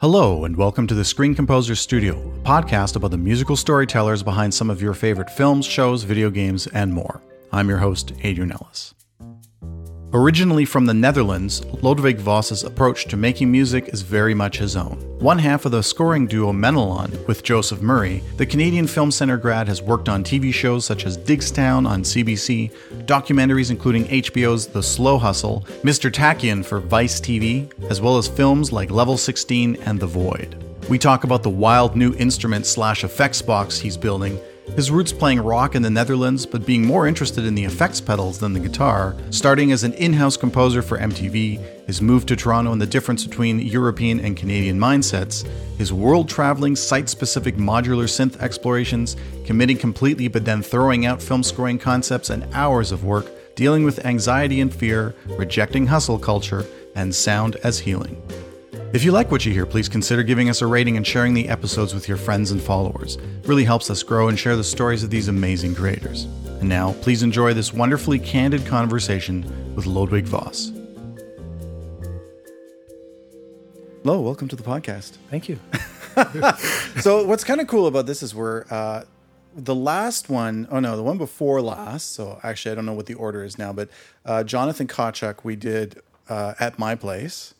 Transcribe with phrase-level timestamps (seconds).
[0.00, 4.54] Hello, and welcome to the Screen Composer Studio, a podcast about the musical storytellers behind
[4.54, 7.20] some of your favorite films, shows, video games, and more.
[7.50, 8.94] I'm your host, Adrian Ellis.
[10.14, 14.96] Originally from the Netherlands, Lodewijk Vos's approach to making music is very much his own.
[15.18, 19.68] One half of the scoring duo Menalon with Joseph Murray, the Canadian Film Centre grad
[19.68, 22.72] has worked on TV shows such as Diggstown on CBC,
[23.04, 26.10] documentaries including HBO's The Slow Hustle, Mr.
[26.10, 30.56] Tachyon for Vice TV, as well as films like Level 16 and The Void.
[30.88, 34.40] We talk about the wild new instrument slash effects box he's building
[34.76, 38.38] his roots playing rock in the Netherlands, but being more interested in the effects pedals
[38.38, 42.72] than the guitar, starting as an in house composer for MTV, his move to Toronto
[42.72, 45.46] and the difference between European and Canadian mindsets,
[45.78, 51.42] his world traveling, site specific modular synth explorations, committing completely but then throwing out film
[51.42, 57.14] scoring concepts and hours of work, dealing with anxiety and fear, rejecting hustle culture, and
[57.14, 58.20] sound as healing.
[58.90, 61.50] If you like what you hear, please consider giving us a rating and sharing the
[61.50, 63.16] episodes with your friends and followers.
[63.16, 66.24] It really helps us grow and share the stories of these amazing creators.
[66.60, 70.72] And now, please enjoy this wonderfully candid conversation with Ludwig Vos.
[74.04, 75.18] Hello, welcome to the podcast.
[75.28, 75.60] Thank you.
[77.02, 79.04] so, what's kind of cool about this is we're uh,
[79.54, 82.14] the last one, oh no, the one before last.
[82.14, 83.90] So, actually, I don't know what the order is now, but
[84.24, 86.00] uh, Jonathan Kawchuk, we did
[86.30, 87.52] uh, at my place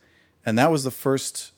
[0.44, 1.52] and that was the first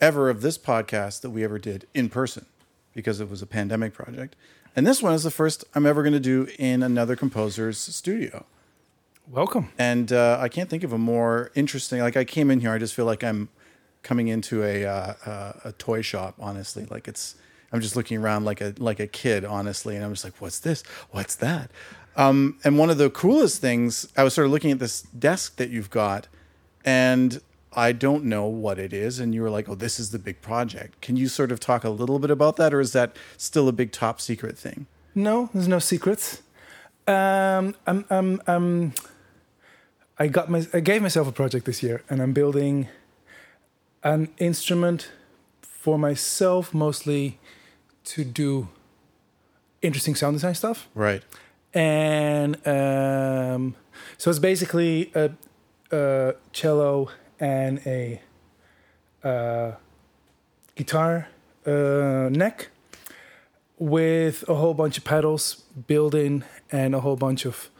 [0.00, 2.46] ever of this podcast that we ever did in person
[2.94, 4.36] because it was a pandemic project.
[4.74, 8.44] And this one is the first I'm ever going to do in another composer's studio.
[9.28, 9.70] Welcome.
[9.78, 12.00] And uh, I can't think of a more interesting.
[12.00, 13.48] Like I came in here, I just feel like I'm
[14.02, 16.34] coming into a uh, uh, a toy shop.
[16.38, 17.34] Honestly, like it's
[17.72, 20.60] I'm just looking around like a like a kid, honestly, and I'm just like, what's
[20.60, 20.82] this?
[21.10, 21.70] What's that?
[22.16, 25.56] Um, and one of the coolest things, I was sort of looking at this desk
[25.56, 26.28] that you've got,
[26.84, 27.40] and
[27.76, 29.20] I don't know what it is.
[29.20, 31.00] And you were like, oh, this is the big project.
[31.02, 33.72] Can you sort of talk a little bit about that, or is that still a
[33.72, 34.86] big top secret thing?
[35.14, 36.42] No, there's no secrets.
[37.06, 38.92] Um, I'm, I'm, I'm,
[40.18, 42.88] I got my, I gave myself a project this year, and I'm building
[44.02, 45.10] an instrument
[45.60, 47.38] for myself, mostly
[48.04, 48.68] to do
[49.82, 50.88] interesting sound design stuff.
[50.94, 51.22] Right.
[51.74, 53.74] And um,
[54.16, 55.30] so it's basically a,
[55.90, 57.10] a cello
[57.40, 58.20] and a
[59.24, 59.72] uh,
[60.74, 61.28] guitar
[61.66, 62.68] uh, neck
[63.78, 67.70] with a whole bunch of pedals built in and a whole bunch of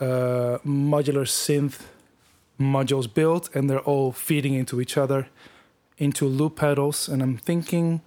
[0.00, 1.82] uh, modular synth
[2.58, 5.28] modules built, and they're all feeding into each other
[5.98, 7.08] into loop pedals.
[7.08, 8.00] And I'm thinking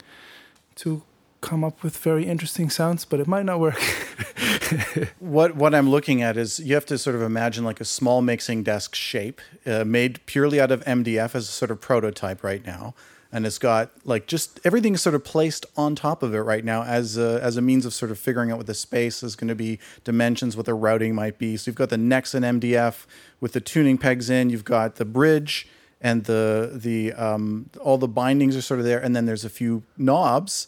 [0.76, 1.04] to
[1.44, 3.80] come up with very interesting sounds, but it might not work.
[5.20, 8.22] what what I'm looking at is you have to sort of imagine like a small
[8.22, 12.66] mixing desk shape uh, made purely out of MDF as a sort of prototype right
[12.66, 12.96] now,
[13.32, 16.84] and it's got like just everything sort of placed on top of it right now
[16.84, 19.50] as a, as a means of sort of figuring out what the space is going
[19.50, 21.58] to be, dimensions, what the routing might be.
[21.58, 23.06] So you've got the necks in MDF
[23.42, 24.50] with the tuning pegs in.
[24.50, 25.68] You've got the bridge
[26.00, 29.50] and the the um, all the bindings are sort of there, and then there's a
[29.50, 30.68] few knobs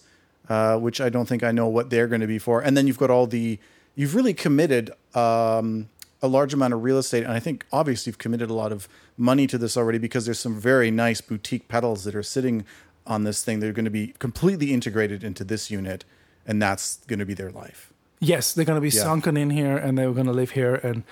[0.50, 2.62] uh, which I don't think I know what they're going to be for.
[2.62, 3.60] And then you've got all the,
[3.96, 5.90] you've really committed um,
[6.22, 7.24] a large amount of real estate.
[7.24, 10.40] And I think obviously you've committed a lot of money to this already because there's
[10.40, 12.66] some very nice boutique pedals that are sitting
[13.08, 13.60] on this thing.
[13.60, 16.06] They're going to be completely integrated into this unit,
[16.46, 17.94] and that's going to be their life.
[18.20, 19.04] Yes, they're going to be yeah.
[19.04, 21.04] sunken in here and they're going to live here, and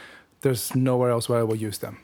[0.42, 2.00] there's nowhere else where I will use them.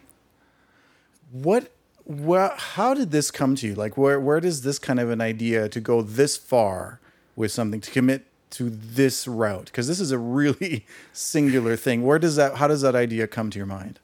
[1.31, 1.71] What
[2.05, 3.75] well, how did this come to you?
[3.75, 6.99] Like, where where does this kind of an idea to go this far
[7.39, 12.05] with something to commit to this route because this is a really singular thing.
[12.05, 13.99] Where does that how does that idea come to your mind?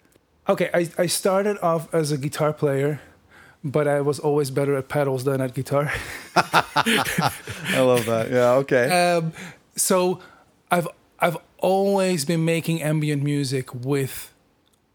[0.48, 3.02] Okay I, I started off as a guitar player
[3.64, 5.92] but i was always better at pedals than at guitar.
[6.36, 8.32] I love that.
[8.32, 9.14] Yeah okay.
[9.14, 9.34] Um,
[9.76, 10.22] so
[10.72, 10.88] i've
[11.20, 14.34] i've always been making ambient music with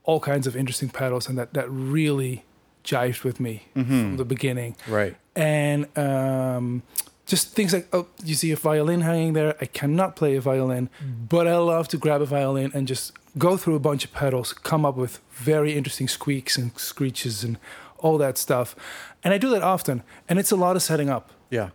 [0.05, 2.45] all kinds of interesting pedals and that that really
[2.85, 3.91] jived with me mm-hmm.
[3.91, 4.77] from the beginning.
[4.89, 5.15] Right.
[5.37, 6.83] And um,
[7.31, 9.55] just things like oh you see a violin hanging there.
[9.61, 10.91] I cannot play a violin
[11.29, 14.53] but i love to grab a violin and just go through a bunch of pedals
[14.53, 17.57] come up with very interesting squeaks and screeches and
[17.99, 18.75] all that stuff.
[19.23, 21.31] And i do that often and it's a lot of setting up.
[21.51, 21.71] Yeah.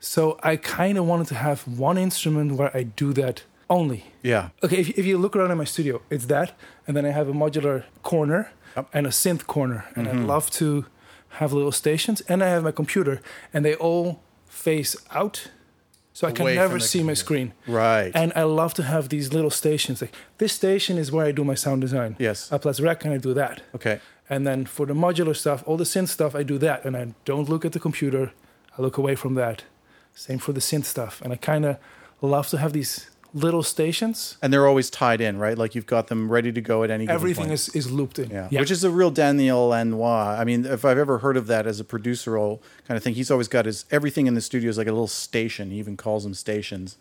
[0.00, 4.02] So i kind of wanted to have one instrument where i do that only.
[4.22, 4.48] Yeah.
[4.64, 7.28] Okay if, if you look around in my studio it's that and then i have
[7.28, 8.88] a modular corner yep.
[8.92, 10.22] and a synth corner and mm-hmm.
[10.22, 10.86] i love to
[11.40, 13.20] have little stations and i have my computer
[13.52, 15.50] and they all face out
[16.12, 17.52] so I can never see my screen.
[17.66, 18.10] Right.
[18.14, 20.00] And I love to have these little stations.
[20.00, 22.16] Like this station is where I do my sound design.
[22.18, 22.50] Yes.
[22.50, 23.62] Up plus rec and I do that.
[23.74, 24.00] Okay.
[24.28, 27.14] And then for the modular stuff, all the synth stuff, I do that, and I
[27.24, 28.32] don't look at the computer.
[28.76, 29.64] I look away from that.
[30.14, 31.78] Same for the synth stuff, and I kind of
[32.20, 33.08] love to have these
[33.38, 34.36] little stations.
[34.42, 35.56] And they're always tied in, right?
[35.56, 38.30] Like you've got them ready to go at any given Everything is, is looped in.
[38.30, 38.60] Yeah.
[38.60, 40.36] which is a real Daniel Lanois.
[40.38, 43.14] I mean, if I've ever heard of that as a producer role kind of thing,
[43.14, 45.70] he's always got his everything in the studio is like a little station.
[45.70, 46.96] He even calls them stations,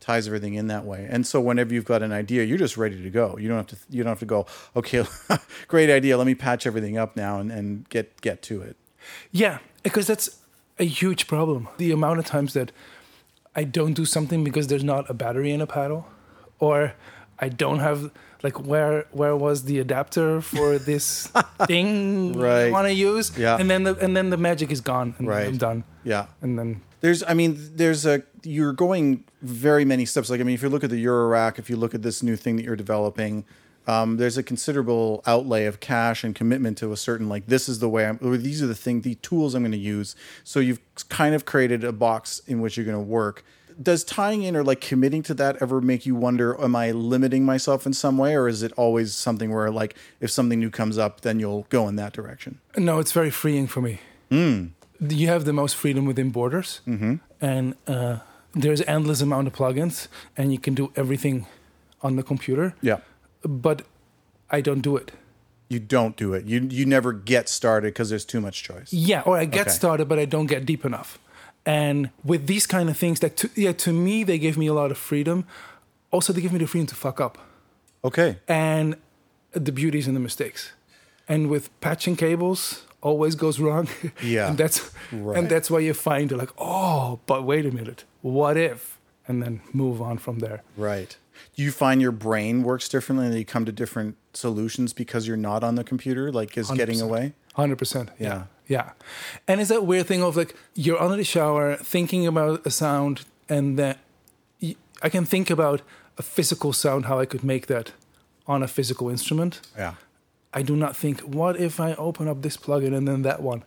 [0.00, 1.06] ties everything in that way.
[1.10, 3.36] And so whenever you've got an idea, you're just ready to go.
[3.38, 3.76] You don't have to.
[3.90, 4.46] You don't have to go.
[4.76, 5.04] Okay,
[5.68, 6.16] great idea.
[6.16, 8.76] Let me patch everything up now and, and get get to it.
[9.32, 10.38] Yeah, because that's
[10.78, 11.68] a huge problem.
[11.76, 12.72] The amount of times that
[13.56, 16.06] I don't do something because there's not a battery in a paddle,
[16.58, 16.94] or
[17.38, 18.10] I don't have
[18.42, 21.28] like where where was the adapter for this
[21.66, 22.66] thing Right.
[22.68, 23.36] I want to use?
[23.36, 23.58] Yeah.
[23.60, 25.46] and then the and then the magic is gone, and Right.
[25.46, 25.84] I'm done.
[26.04, 26.26] Yeah.
[26.42, 30.28] And then There's, I mean, there's a, you're going very many steps.
[30.30, 32.36] Like, I mean, if you look at the Eurorack, if you look at this new
[32.36, 33.44] thing that you're developing,
[33.90, 37.80] um, there's a considerable outlay of cash and commitment to a certain, like, this is
[37.80, 40.14] the way I'm, or these are the thing, the tools I'm going to use.
[40.44, 43.44] So you've kind of created a box in which you're going to work.
[43.82, 47.44] Does tying in or like committing to that ever make you wonder, am I limiting
[47.44, 48.36] myself in some way?
[48.36, 51.88] Or is it always something where, like, if something new comes up, then you'll go
[51.88, 52.60] in that direction?
[52.76, 54.00] no, it's very freeing for me.
[54.30, 57.14] You have the most freedom within Borders, mm-hmm.
[57.40, 58.18] and uh,
[58.54, 61.46] there's endless amount of plugins, and you can do everything
[62.02, 62.74] on the computer.
[62.82, 62.98] Yeah.
[63.42, 63.82] But
[64.50, 65.12] I don't do it.
[65.68, 66.44] You don't do it.
[66.46, 68.92] You, you never get started because there's too much choice.
[68.92, 69.70] Yeah, or I get Okay.
[69.70, 71.18] started, but I don't get deep enough.
[71.64, 74.74] And with these kind of things, that to, yeah, to me they give me a
[74.74, 75.44] lot of freedom.
[76.10, 77.38] Also, they give me the freedom to fuck up,
[78.02, 78.38] Okay.
[78.48, 78.96] and
[79.52, 80.72] the beauties and the mistakes.
[81.28, 83.86] And with patching cables, always goes wrong.
[84.22, 84.48] Yeah.
[84.48, 85.38] and that's Right.
[85.38, 88.98] and that's why you find it like, oh, but wait a minute, what if?
[89.28, 90.62] And then move on from there.
[90.76, 91.16] Right.
[91.56, 95.36] Do you find your brain works differently and you come to different solutions because you're
[95.36, 97.02] not on the computer, like is getting 100%.
[97.02, 97.32] away?
[97.54, 98.10] Hundred percent.
[98.18, 98.44] Yeah.
[98.68, 98.90] Yeah.
[99.48, 103.24] And it's that weird thing of like you're under the shower thinking about a sound,
[103.48, 103.96] and then
[105.02, 105.82] I can think about
[106.18, 107.92] a physical sound, how I could make that
[108.46, 109.60] on a physical instrument.
[109.76, 109.94] Yeah.
[110.52, 113.64] I do not think, what if I open up this plugin and then that one?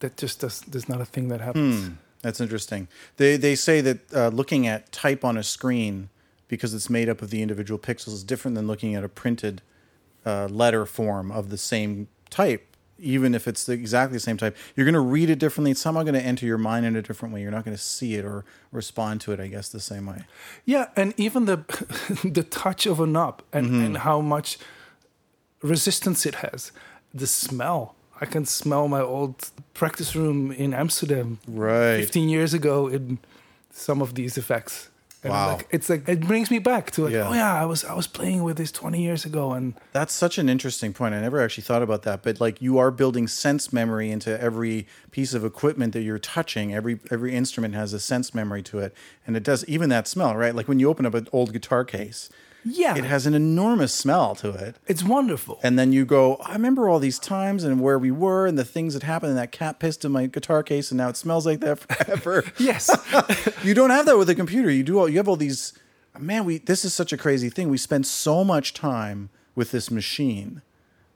[0.00, 0.60] That just does.
[0.60, 1.90] There's not a thing that happens.
[2.22, 2.88] That's interesting.
[3.16, 6.08] They they say that uh, looking at type on a screen
[6.52, 9.62] because it's made up of the individual pixels is different than looking at a printed
[10.26, 12.76] uh, letter form of the same type.
[12.98, 15.70] Even if it's the, exactly the same type, you're going to read it differently.
[15.70, 17.40] It's somehow going to enter your mind in a different way.
[17.40, 20.24] You're not going to see it or respond to it, I guess, the same way.
[20.66, 21.56] Yeah, and even the
[22.38, 23.80] the touch of a knob and, Mm-hmm.
[23.86, 24.58] and how much
[25.62, 26.70] resistance it has.
[27.14, 27.94] The smell.
[28.20, 31.96] I can smell my old practice room in Amsterdam Right.
[31.96, 33.18] 15 years ago in
[33.70, 34.90] some of these effects.
[35.24, 35.52] And Wow.
[35.56, 37.28] Like, it's like it brings me back to like, Yeah.
[37.28, 40.36] oh yeah, I was I was playing with this 20 years ago and That's such
[40.38, 41.14] an interesting point.
[41.14, 42.22] I never actually thought about that.
[42.22, 46.74] But like you are building sense memory into every piece of equipment that you're touching.
[46.74, 48.94] Every every instrument has a sense memory to it.
[49.26, 50.54] And it does even that smell, right?
[50.54, 52.28] Like when you open up an old guitar case,
[52.64, 54.76] yeah, it has an enormous smell to it.
[54.86, 55.58] it's wonderful.
[55.62, 58.64] And then you go, I remember all these times and where we were and the
[58.64, 61.46] things that happened and that cat pissed in my guitar case and now it smells
[61.46, 62.44] like that forever.
[62.58, 62.90] yes.
[63.64, 64.70] you don't have that with a computer.
[64.70, 65.72] You do all you have all these
[66.18, 67.68] man, we this is such a crazy thing.
[67.68, 70.62] We spend so much time with this machine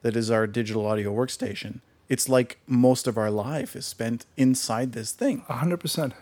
[0.01, 1.81] that is our digital audio workstation.
[2.09, 5.43] It's like most of our life is spent inside this thing.
[5.49, 6.13] 100%.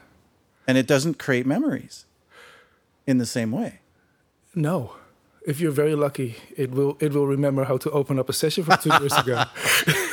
[0.67, 2.05] And it doesn't create memories
[3.05, 3.79] in the same way.
[4.55, 4.93] No.
[5.47, 8.63] If you're very lucky, it will it will remember how to open up a session
[8.63, 9.43] from 2 years ago.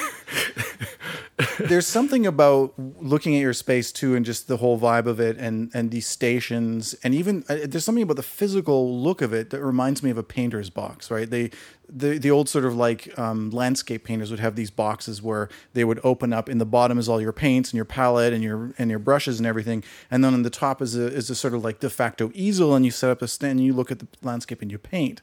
[1.72, 5.38] There's something about looking at your space too, and just the whole vibe of it,
[5.38, 9.48] and and these stations, and even uh, there's something about the physical look of it
[9.48, 11.30] that reminds me of a painter's box, right?
[11.30, 11.50] They,
[11.88, 15.82] the the old sort of like um, landscape painters would have these boxes where they
[15.82, 16.50] would open up.
[16.50, 19.38] In the bottom is all your paints and your palette and your and your brushes
[19.40, 21.88] and everything, and then on the top is a is a sort of like de
[21.88, 24.70] facto easel, and you set up a stand, and you look at the landscape and
[24.70, 25.22] you paint.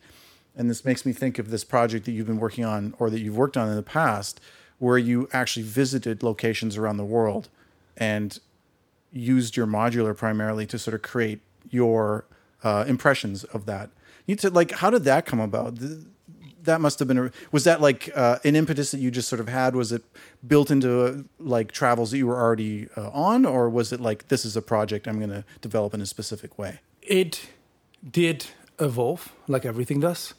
[0.56, 3.20] And this makes me think of this project that you've been working on, or that
[3.20, 4.42] you've worked on in the past,
[4.80, 7.50] where you actually visited locations around the world
[7.98, 8.40] and
[9.12, 12.26] used your modular primarily to sort of create your
[12.64, 13.90] uh, impressions of that.
[14.26, 15.78] You to like, how did that come about?
[16.64, 19.40] That must have been a, was that like uh, an impetus that you just sort
[19.40, 19.76] of had?
[19.76, 20.04] Was it
[20.46, 24.28] built into uh, like travels that you were already uh, on, or was it like
[24.28, 26.80] this is a project I'm going to develop in a specific way?
[27.10, 27.50] it
[28.10, 28.46] did
[28.80, 30.34] evolve like everything does.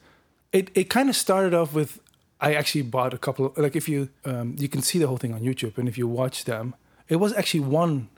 [0.53, 2.01] It it kind of started off with
[2.41, 5.19] I actually bought a couple of like if you um, you can see the whole
[5.19, 6.75] thing on YouTube and if you watch them,
[7.09, 8.09] it was actually one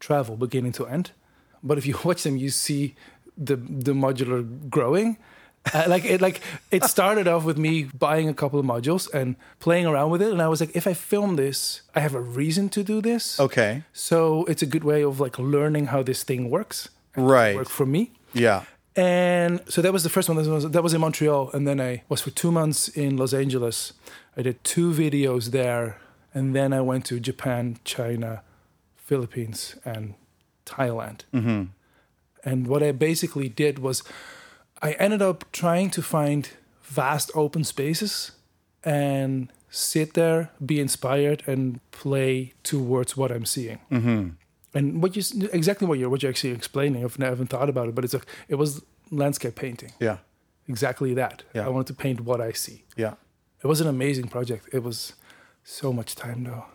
[0.00, 1.12] travel beginning to end.
[1.62, 2.94] But if you watch them, you see
[3.36, 5.16] the the modular growing,
[5.72, 6.40] Uh, like it, like
[6.70, 10.32] it started off with me buying a couple of modules and playing around with it,
[10.32, 13.38] and I was like, if I film this, I have a reason to do this.
[13.38, 13.82] Okay.
[13.92, 16.88] So it's a good way of like learning how this thing works.
[17.16, 17.54] Right.
[17.54, 18.10] Work for me.
[18.32, 18.64] Yeah.
[18.94, 20.36] And so that was the first one.
[20.36, 21.50] That was, that was in Montreal.
[21.52, 23.94] And then I was for two months in Los Angeles.
[24.36, 25.98] I did two videos there.
[26.34, 28.42] And then I went to Japan, China,
[28.96, 30.14] Philippines, and
[30.64, 31.20] Thailand.
[31.32, 31.64] Mm-hmm.
[32.44, 34.02] And what I basically did was
[34.80, 36.48] I ended up trying to find
[36.82, 38.32] vast open spaces
[38.84, 43.78] and sit there, be inspired, and play towards what I'm seeing.
[43.90, 44.28] Mm-hmm.
[44.74, 47.94] And what you exactly what you're what you're actually explaining, I've never thought about it,
[47.94, 49.92] but it's a it was landscape painting.
[50.00, 50.18] Yeah.
[50.68, 51.42] Exactly that.
[51.54, 51.66] Yeah.
[51.66, 52.84] I wanted to paint what I see.
[52.96, 53.14] Yeah.
[53.62, 54.68] It was an amazing project.
[54.72, 55.14] It was
[55.64, 56.66] so much time though.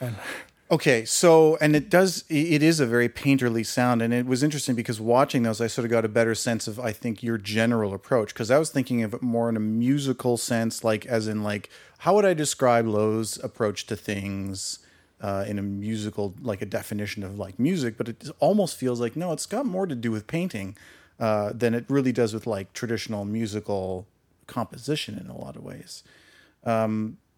[0.00, 0.16] And
[0.68, 4.74] Okay, so and it does it is a very painterly sound and it was interesting
[4.74, 7.94] because watching those I sort of got a better sense of I think your general
[7.94, 11.44] approach because I was thinking of it more in a musical sense like as in
[11.44, 14.80] like how would I describe Lowe's approach to things
[15.20, 19.16] uh, in a musical like a definition of like music but it almost feels like
[19.16, 20.76] no it's got more to do with painting
[21.18, 24.06] uh, than it really does with like traditional musical
[24.46, 26.02] composition in a lot of ways.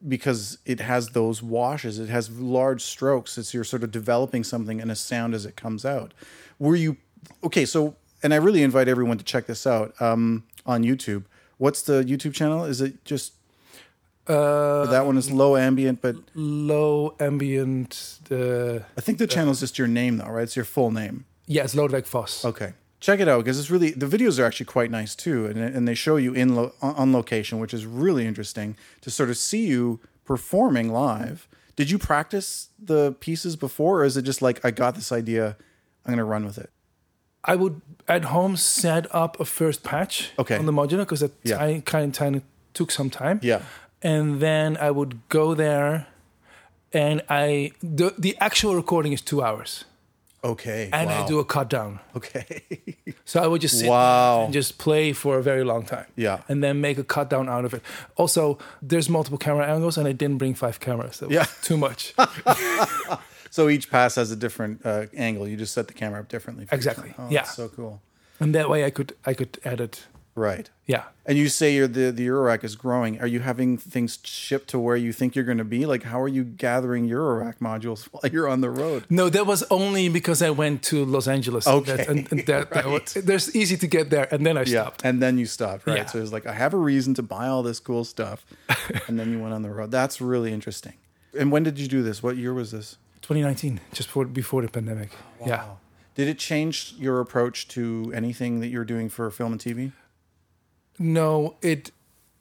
[0.07, 4.81] Because it has those washes it has large strokes it's you're sort of developing something
[4.81, 6.15] and a sound as it comes out.
[6.61, 6.97] Were you
[7.43, 11.25] okay so and i really invite everyone to check this out um, on youtube.
[11.57, 12.65] What's the youtube channel?
[12.65, 13.33] Is it just
[14.29, 18.19] uh, that one is low ambient but low ambient.
[18.31, 21.25] Uh, i think the channel is just your name though right it's your full name
[21.47, 22.45] yes, Lodewijk Vos.
[22.45, 25.59] okay check it out because it's really the videos are actually quite nice too and,
[25.59, 29.37] and they show you in lo, on location which is really interesting to sort of
[29.37, 34.63] see you performing live did you practice the pieces before or is it just like
[34.65, 35.57] i got this idea
[36.05, 36.71] i'm going to run with it
[37.45, 40.57] I would at home set up a first patch Okay.
[40.59, 41.79] on the modular because that Yeah.
[41.85, 42.43] kind of
[42.75, 43.39] took some time.
[43.43, 43.63] yeah
[44.03, 46.07] and then I would go there,
[46.93, 49.85] and I the the actual recording is two hours,
[50.43, 51.25] okay and wow.
[51.25, 51.99] I do a cut down.
[52.17, 52.63] okay
[53.25, 54.45] So I would just sit Wow.
[54.45, 56.07] and just play for a very long time.
[56.17, 56.39] Yeah.
[56.49, 57.83] and then make a cut down out of it.
[58.17, 58.57] Also,
[58.89, 61.19] there's multiple camera angles, and I didn't bring five cameras.
[61.19, 61.47] That was Yeah.
[61.63, 62.15] too much.
[63.51, 66.67] so each pass has a different uh, angle you just set the camera up differently
[66.73, 67.13] Exactly.
[67.19, 67.45] oh, Yeah.
[67.45, 68.01] so cool
[68.41, 70.07] and that way, I could I could edit.
[70.39, 71.05] Right Yeah.
[71.27, 73.21] and you say you're the the Eurorack is growing.
[73.21, 75.85] Are you having things shipped to where you think you're going to be?
[75.93, 79.05] Like, how are you gathering Eurorack modules while you're on the road?
[79.11, 81.67] No, that was only because I went to Los Angeles.
[81.67, 81.97] Okay.
[81.97, 84.83] That- and, and that, that was, there's easy to get there, and then I Yeah,
[84.83, 85.01] stopped.
[85.05, 85.99] and then you stopped, right?
[85.99, 86.07] Yeah.
[86.07, 88.47] So it's like I have a reason to buy all this cool stuff,
[89.09, 89.91] and then you went on the road.
[89.91, 90.95] That's really interesting.
[91.39, 92.23] And when did you do this?
[92.23, 92.97] What year was this?
[93.23, 95.11] 2019, just before before the pandemic.
[95.47, 95.65] Yeah.
[96.15, 99.93] Did it change your approach to anything that you're doing for film and TV?
[100.99, 101.91] No, it.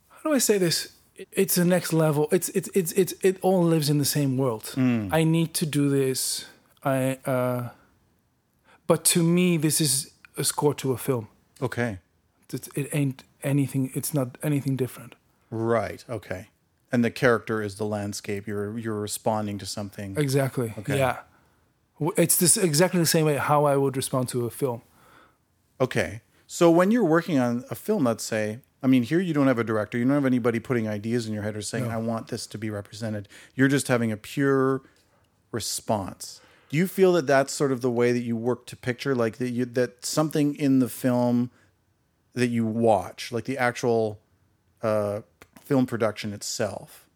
[0.10, 0.94] How do I say this?
[1.32, 2.28] It's the next level.
[2.32, 4.74] It's it's it's it's it all lives in the same world.
[4.78, 6.46] I need to do this.
[6.84, 7.18] I.
[7.26, 7.70] uh
[8.88, 11.28] But to me, this is a score to a film.
[11.62, 11.98] Okay.
[12.54, 13.92] It, it ain't anything.
[13.94, 15.16] It's not anything different.
[15.50, 16.06] Right.
[16.10, 16.48] Okay.
[16.92, 18.48] And the character is the landscape.
[18.48, 20.16] You're you're responding to something.
[20.18, 20.74] Exactly.
[20.78, 20.98] Okay.
[20.98, 21.18] Yeah.
[22.16, 24.82] It's this exactly the same way how I would respond to a film.
[25.80, 26.22] Okay.
[26.48, 29.60] So when you're working on a film, let's say, I mean, here you don't have
[29.60, 32.30] a director, you don't have anybody putting ideas in your head or saying, I want
[32.30, 33.28] this to be represented.
[33.54, 34.82] You're just having a pure
[35.52, 36.40] response.
[36.70, 39.38] Do you feel that that's sort of the way that you work to picture, like
[39.38, 41.50] that you that something in the film
[42.34, 44.20] that you watch, like the actual
[44.84, 45.22] uh,
[45.62, 47.08] film production itself,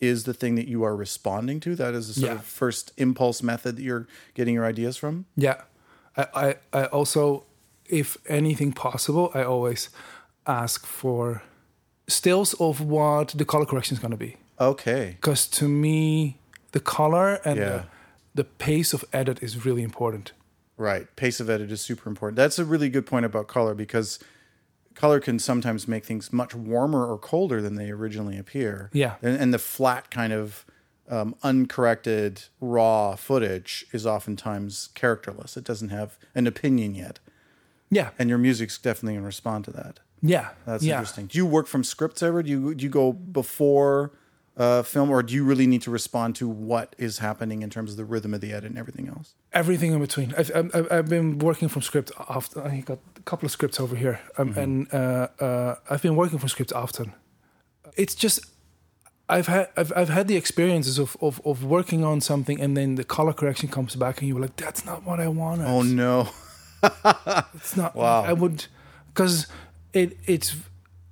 [0.00, 1.74] is the thing that you are responding to?
[1.74, 2.38] That is the sort Yeah.
[2.38, 5.26] of first impulse method that you're getting your ideas from.
[5.36, 5.62] Yeah.
[6.16, 7.44] I, I, I also,
[7.88, 9.90] if anything possible, I always
[10.46, 11.42] ask for
[12.06, 14.36] stills of what the color correction is going to be.
[14.60, 15.16] Okay.
[15.20, 16.38] Because to me,
[16.72, 17.64] the color and Yeah.
[17.64, 17.84] the,
[18.34, 20.32] the pace of edit is really important.
[20.76, 21.14] Right.
[21.16, 22.36] Pace of edit is super important.
[22.36, 24.18] That's a really good point about color because
[24.94, 28.90] color can sometimes make things much warmer or colder than they originally appear.
[28.92, 29.14] Yeah.
[29.22, 30.64] And, and the flat kind of
[31.08, 35.56] um, uncorrected raw footage is oftentimes characterless.
[35.56, 37.18] It doesn't have an opinion yet.
[37.94, 38.10] Yeah.
[38.18, 40.00] And your music's definitely going to respond to that.
[40.20, 40.48] Yeah.
[40.66, 40.94] That's yeah.
[40.94, 41.26] interesting.
[41.26, 42.42] Do you work from scripts ever?
[42.42, 44.12] Do you, do you go before
[44.56, 47.90] uh, film or do you really need to respond to what is happening in terms
[47.90, 49.34] of the rhythm of the edit and everything else?
[49.52, 50.34] Everything in between.
[50.38, 52.62] I've, I've, I've been working from script often.
[52.62, 54.20] I got a couple of scripts over here.
[54.38, 57.12] Um, And uh, uh, I've been working from script often.
[57.96, 58.40] It's just,
[59.28, 62.96] I've had I've, I've had the experiences of, of, of working on something and then
[62.96, 65.66] the color correction comes back and you're like, that's not what I wanted.
[65.66, 66.28] Oh, no.
[67.54, 67.94] It's not.
[68.02, 68.24] Wow.
[68.24, 68.66] I would,
[69.08, 69.46] because
[69.92, 70.56] it it's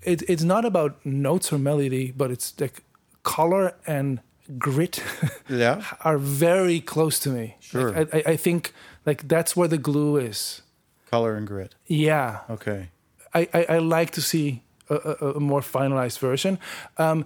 [0.03, 2.83] it, it's not about notes or melody, but it's like
[3.23, 4.21] color and
[4.59, 5.03] grit
[5.49, 5.85] Yeah.
[6.01, 7.57] are very close to me.
[7.61, 7.93] Sure.
[7.93, 8.73] Like, I, I- think
[9.07, 10.63] like that's where the glue is.
[11.11, 11.75] Color and grit.
[11.87, 12.41] Yeah.
[12.51, 12.89] Okay.
[13.35, 16.59] I, I, I like to see a, a, a more finalized version.
[16.99, 17.25] Um,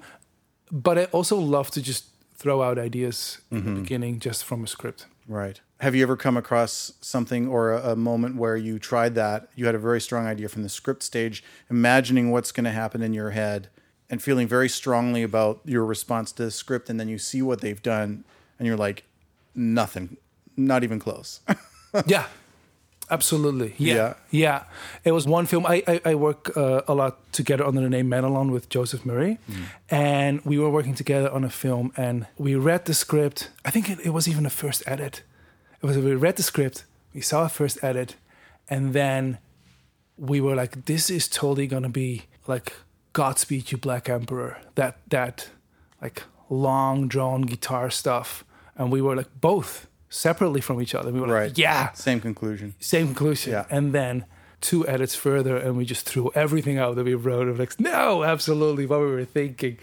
[0.70, 2.04] but I also love to just
[2.36, 5.06] throw out ideas in the beginning just from a script.
[5.28, 5.60] Right.
[5.80, 9.48] Have you ever come across something or a, a moment where you tried that?
[9.54, 13.02] You had a very strong idea from the script stage, imagining what's going to happen
[13.02, 13.68] in your head
[14.08, 16.88] and feeling very strongly about your response to the script.
[16.88, 18.24] And then you see what they've done
[18.58, 19.04] and you're like,
[19.54, 20.16] nothing,
[20.56, 21.40] not even close.
[22.06, 22.26] yeah.
[23.08, 23.74] Absolutely.
[23.78, 23.94] Yeah.
[23.94, 24.14] Yeah.
[24.30, 24.62] Yeah.
[25.04, 25.64] It was one film.
[25.64, 29.38] I, I, I work uh, a lot together under the name Menalon with Joseph Murray.
[29.88, 33.50] And we were working together on a film and we read the script.
[33.64, 35.22] I think it, it was even the first edit.
[35.82, 38.16] It was we read the script, we saw a first edit,
[38.68, 39.38] and then
[40.16, 42.72] we were like, this is totally gonna be like
[43.12, 44.58] Godspeed You Black Emperor.
[44.74, 45.48] That that
[46.00, 48.44] like long drawn guitar stuff.
[48.76, 51.10] And we were like both separately from each other.
[51.10, 51.48] We were right.
[51.48, 52.74] like, yeah, Same conclusion.
[52.78, 53.52] same conclusion.
[53.52, 53.64] Yeah.
[53.70, 54.24] And then
[54.60, 57.48] two edits further, and we just threw everything out that we wrote.
[57.48, 59.78] And like, no, absolutely, what we were thinking.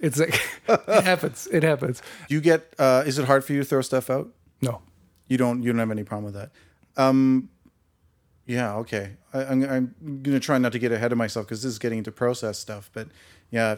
[0.00, 1.46] It's like it happens.
[1.50, 2.02] It happens.
[2.28, 4.28] Do you get, uh, is it hard for you to throw stuff out?
[4.60, 4.82] No.
[5.28, 6.50] You don't, you don't have any problem with that.
[6.96, 7.48] Um,
[8.46, 8.74] yeah.
[8.76, 9.12] Okay.
[9.32, 11.78] I, I'm, I'm going to try not to get ahead of myself because this is
[11.78, 13.08] getting into process stuff, but
[13.50, 13.76] yeah,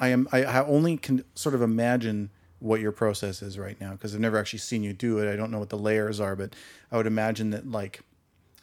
[0.00, 3.92] I am, I, I only can sort of imagine what your process is right now
[3.92, 5.30] because I've never actually seen you do it.
[5.30, 6.54] I don't know what the layers are, but
[6.90, 8.00] I would imagine that like,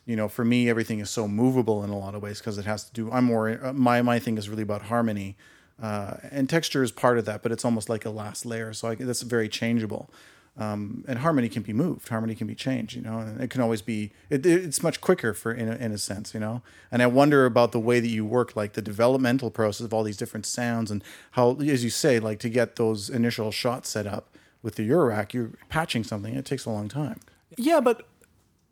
[0.05, 2.65] you know, for me, everything is so movable in a lot of ways because it
[2.65, 3.11] has to do.
[3.11, 5.37] I'm more uh, my my thing is really about harmony,
[5.81, 8.73] uh, and texture is part of that, but it's almost like a last layer.
[8.73, 10.09] So I, that's very changeable,
[10.55, 12.09] um, and harmony can be moved.
[12.09, 12.95] Harmony can be changed.
[12.95, 14.11] You know, and it can always be.
[14.29, 16.33] It, it's much quicker for in a, in a sense.
[16.33, 19.85] You know, and I wonder about the way that you work, like the developmental process
[19.85, 23.51] of all these different sounds and how, as you say, like to get those initial
[23.51, 24.29] shots set up
[24.61, 26.33] with the Eurorack, you're patching something.
[26.35, 27.19] It takes a long time.
[27.57, 28.07] Yeah, but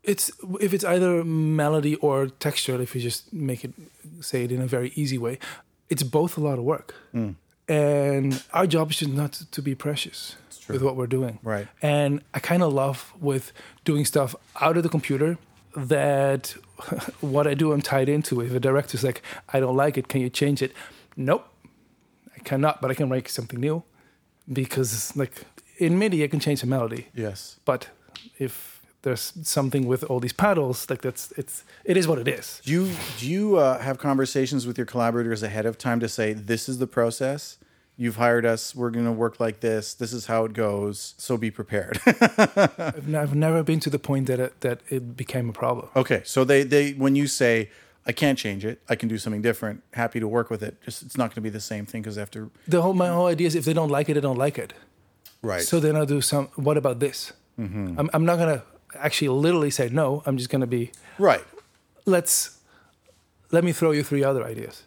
[0.04, 2.82] it's if it's either melody or texture.
[2.82, 3.74] If you just make it
[4.20, 5.40] say it in a very easy way,
[5.90, 6.96] it's both a lot of work.
[7.68, 10.36] And our job is just not to be precious
[10.68, 11.40] with what we're doing.
[11.44, 11.68] Right.
[11.82, 13.52] And I kind of love with
[13.86, 15.38] doing stuff out of the computer
[15.76, 16.50] that
[17.22, 18.42] what I do I'm tied into.
[18.42, 19.22] If a director's like,
[19.54, 20.74] I don't like it, can you change it?
[21.18, 21.48] Nope,
[22.36, 23.84] I cannot, but I can make something new
[24.52, 25.44] because like
[25.78, 27.58] in MIDI I can change the melody, Yes.
[27.66, 27.90] but
[28.38, 32.62] if there's something with all these paddles, like that's it's it is what it is.
[32.64, 36.34] Do you do you uh, have conversations with your collaborators ahead of time to say
[36.34, 37.58] this is the process?
[37.98, 38.74] You've hired us.
[38.76, 39.94] We're going to work like this.
[39.94, 41.14] This is how it goes.
[41.18, 42.00] So be prepared.
[42.06, 45.90] I've, n- I've never been to the point that it, that it became a problem.
[45.96, 46.22] okay.
[46.26, 47.70] So they they when you say
[48.08, 49.84] I can't change it, I can do something different.
[49.94, 50.82] Happy to work with it.
[50.84, 53.28] Just it's not going to be the same thing because after The whole my whole
[53.28, 54.74] idea is if they don't like it, they don't like it.
[55.44, 55.62] right.
[55.62, 56.48] So then I'll do some.
[56.56, 57.34] What about this?
[57.60, 58.00] Mm-hmm.
[58.00, 58.64] I'm, I'm not gonna
[58.96, 60.24] actually literally say no.
[60.26, 61.44] I'm just gonna be right.
[62.06, 62.58] let's
[63.52, 64.84] let me throw you three other ideas.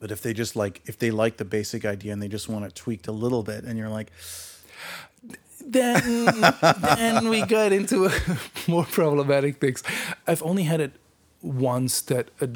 [0.00, 2.64] But if they just like if they like the basic idea and they just want
[2.64, 4.10] it tweaked a little bit, and you're like,
[5.64, 6.24] Then
[6.96, 8.10] then we got into
[8.68, 9.82] more problematic things.
[10.26, 10.92] I've only had it
[11.42, 12.48] once that a,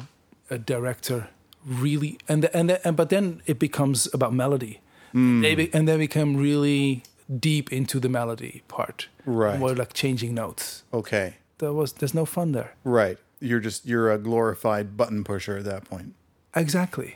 [0.49, 1.29] a director
[1.65, 4.79] really and the, and the, and but then it becomes about melody.
[5.11, 5.41] Hmm.
[5.41, 7.03] They be, and they become really
[7.39, 9.09] deep into the melody part.
[9.25, 9.59] Right.
[9.59, 10.83] More like changing notes.
[10.93, 12.73] okay, There was there's no fun there.
[12.83, 13.17] right.
[13.39, 16.13] You're just you're a glorified button pusher at that point.
[16.55, 17.15] Exactly.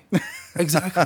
[0.56, 1.06] Exactly.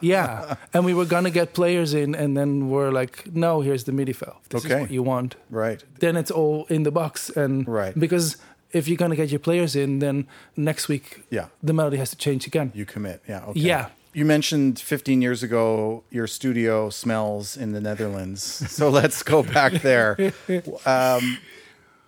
[0.02, 0.56] yeah.
[0.74, 4.12] And we were gonna get players in, and then we're like, no, here's the MIDI
[4.12, 4.40] file.
[4.50, 4.74] This Okay.
[4.74, 5.36] is what you want.
[5.50, 5.82] Right.
[6.00, 7.98] Then it's all in the box, and Right.
[7.98, 8.36] because
[8.72, 11.46] if you're gonna get your players in, then next week Yeah.
[11.62, 12.72] the melody has to change again.
[12.74, 13.22] You commit.
[13.28, 13.44] Yeah.
[13.48, 13.60] Okay.
[13.60, 13.86] Yeah.
[14.14, 18.42] You mentioned 15 years ago your studio smells in the Netherlands.
[18.70, 20.16] So let's go back there.
[20.86, 21.38] Um,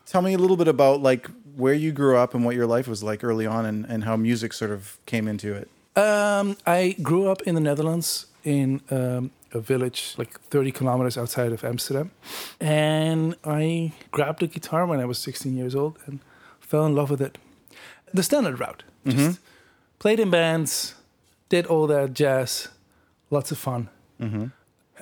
[0.04, 2.88] tell me a little bit about like where you grew up and what your life
[2.88, 5.68] was like early on and, and how music sort of came into it.
[5.96, 11.52] Um, I grew up in the Netherlands in um, a village like 30 kilometers outside
[11.52, 12.10] of Amsterdam,
[12.60, 16.18] and I grabbed a guitar when I was 16 years old and
[16.60, 17.38] fell in love with it.
[18.12, 19.40] The standard route, just
[19.98, 20.94] played in bands,
[21.48, 22.68] did all that jazz,
[23.30, 23.88] lots of fun.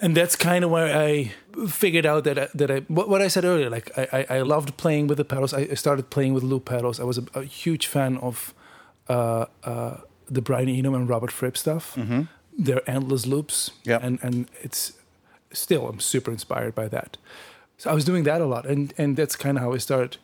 [0.02, 1.32] And that's kind of where I
[1.68, 3.70] figured out that I, that I what, what I said earlier.
[3.70, 5.54] Like I, I, I loved playing with the pedals.
[5.54, 6.98] I I started playing with loop pedals.
[7.00, 8.52] I was a, a huge fan of
[9.08, 9.96] uh, uh,
[10.28, 11.96] the Brian Eno and Robert Fripp stuff.
[12.58, 13.70] They're endless loops.
[13.84, 14.02] Yep.
[14.02, 14.92] and and it's
[15.52, 17.16] still I'm super inspired by that.
[17.78, 20.16] So I was doing that a lot, and and that's kind of how I started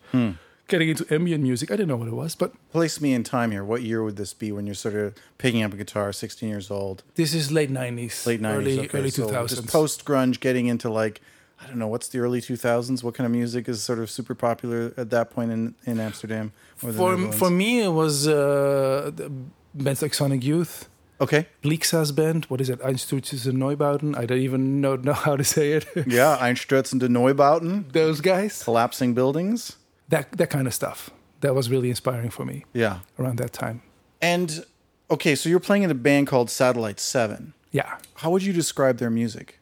[0.69, 1.69] getting into ambient music.
[1.71, 3.63] I didn't know what it was, but Place me in time here.
[3.63, 6.69] What year would this be when you're sort of picking up a guitar, 16 years
[6.71, 7.03] old?
[7.15, 8.53] this is late '90s, Late 90s.
[8.55, 8.97] early okay.
[8.97, 9.49] early 2000s.
[9.49, 11.19] Just post grunge, getting into like,
[11.61, 13.03] I don't know, what's the early 2000s?
[13.03, 16.51] What kind of music is sort of super popular at that point in, in Amsterdam?
[16.77, 19.29] for for me, it was uh, the
[19.73, 20.87] bands like Sonic Youth,
[21.21, 21.47] Okay.
[21.61, 22.45] Blixa's band.
[22.45, 22.79] What is it?
[22.81, 24.15] Einstürzende Neubauten.
[24.15, 25.85] I don't even know know how to say it.
[26.07, 28.63] Yeah, Einstürzende Neubauten, Those guys.
[28.63, 29.75] collapsing buildings.
[30.09, 31.09] That that kind of stuff.
[31.41, 32.99] That was really inspiring for me Yeah.
[33.17, 33.81] around that time.
[34.21, 34.65] And
[35.09, 37.53] okay, so you're playing in a band called Satellite 7.
[37.71, 39.55] Yeah, How would you describe their music?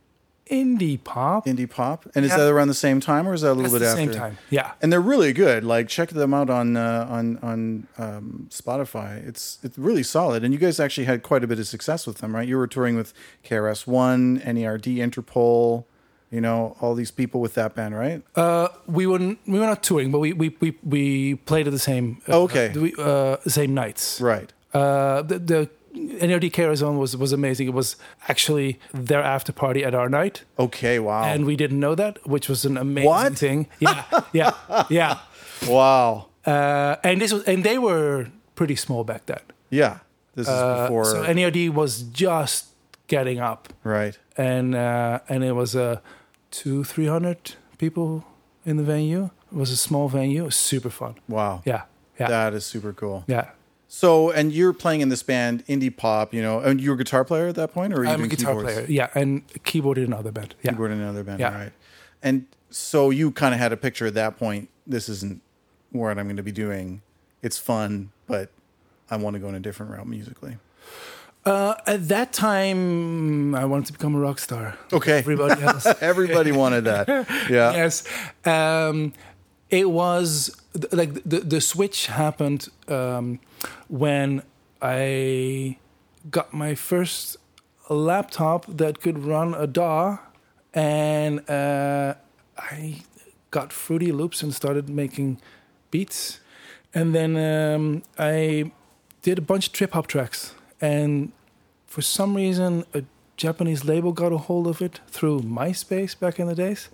[0.50, 1.46] indie pop.
[1.46, 2.06] Indie pop?
[2.16, 2.38] And is Yeah.
[2.38, 4.14] that around the same time or is that a little That's bit the after?
[4.14, 4.38] same time.
[4.50, 4.72] Yeah.
[4.82, 5.66] And they're really good.
[5.66, 9.28] Like check them out on uh, on on um, Spotify.
[9.28, 10.46] It's it's really solid.
[10.46, 12.48] And you guys actually had quite a bit of success with them, right?
[12.48, 15.84] You were touring with KRS One, NERD, Interpol,
[16.32, 18.22] you know, all these people with that band, right?
[18.36, 21.74] Uh, we were n- we were not touring, but we we we, we played at
[21.74, 22.22] the same.
[22.28, 22.70] Uh, Okay.
[22.76, 24.20] we, uh, same nights.
[24.22, 24.52] Right.
[24.74, 27.68] Uh, the, the NERD KRS One was was amazing.
[27.68, 27.96] It was
[28.28, 31.00] actually their after party at our night, Okay.
[31.00, 31.24] Wow.
[31.24, 33.38] and we didn't know that, which was an amazing What?
[33.38, 33.68] thing.
[33.80, 34.52] Yeah, yeah,
[34.90, 35.18] yeah.
[35.68, 36.28] wow.
[36.46, 39.42] Uh, and this was, and they were pretty small back then.
[39.70, 40.00] Yeah.
[40.36, 41.06] This is Uh, before.
[41.06, 42.68] so NERD was just
[43.08, 44.18] getting up, right.
[44.38, 45.98] and uh, and it was uh,
[46.52, 48.26] two three hundred people
[48.66, 49.30] in the venue.
[49.52, 50.42] It was a small venue.
[50.44, 51.16] It was super fun.
[51.28, 51.62] Wow.
[51.66, 51.84] Yeah,
[52.20, 53.24] yeah, That is super cool.
[53.28, 53.52] yeah.
[53.90, 57.24] So, and you're playing in this band, indie pop, you know, and you're a guitar
[57.24, 58.74] player at that point, or I'm a guitar keyboards?
[58.74, 58.86] player.
[58.90, 60.56] Yeah, and keyboard in another band.
[60.62, 60.72] Yeah.
[60.72, 61.54] Keyboard in another band, Yeah.
[61.58, 61.72] right?
[62.22, 64.68] And so you kind of had a picture at that point.
[64.86, 65.42] This isn't
[65.92, 67.02] what I'm going to be doing.
[67.42, 68.50] It's fun, but
[69.10, 70.58] I want to go in a different route musically.
[71.48, 74.78] Uh, at that time, I wanted to become a rock star.
[74.92, 75.86] Okay, Everybody else.
[76.02, 77.08] everybody wanted that.
[77.50, 78.04] Yeah, yes.
[78.46, 79.14] Um,
[79.70, 80.52] it was
[80.92, 83.40] like the the switch happened um,
[83.88, 84.42] when
[84.82, 85.78] I
[86.30, 87.38] got my first
[87.90, 90.18] laptop that could run a DAW,
[90.74, 92.16] and uh,
[92.58, 93.02] I
[93.52, 95.40] got Fruity Loops and started making
[95.92, 96.42] beats,
[96.94, 98.72] and then um, I
[99.22, 101.32] did a bunch of trip hop tracks, and
[101.98, 103.04] for some reason a
[103.38, 106.90] Japanese label got a hold of it through MySpace back in the days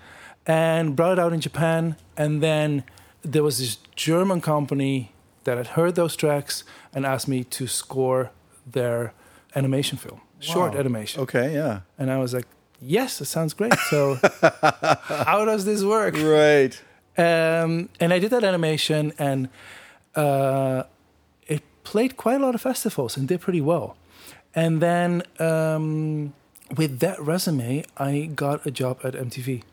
[0.48, 1.98] and brought it out in Japan.
[2.16, 2.86] And then
[3.22, 5.12] there was this German company
[5.44, 6.64] that had heard those tracks
[6.94, 8.32] and asked me to score
[8.66, 9.14] their
[9.58, 11.22] animation film, short animation.
[11.24, 12.48] Okay, yeah, And I was like,
[12.80, 13.74] yes, it sounds great.
[13.90, 14.16] So,
[15.32, 16.16] how does this work?
[16.16, 16.82] right.
[17.18, 19.50] Um, and I did that animation, and
[20.16, 20.84] uh,
[21.46, 23.98] it played quite a lot of festivals and did pretty well.
[24.56, 26.34] And then um,
[26.78, 29.64] with that resume, I got a job at MTV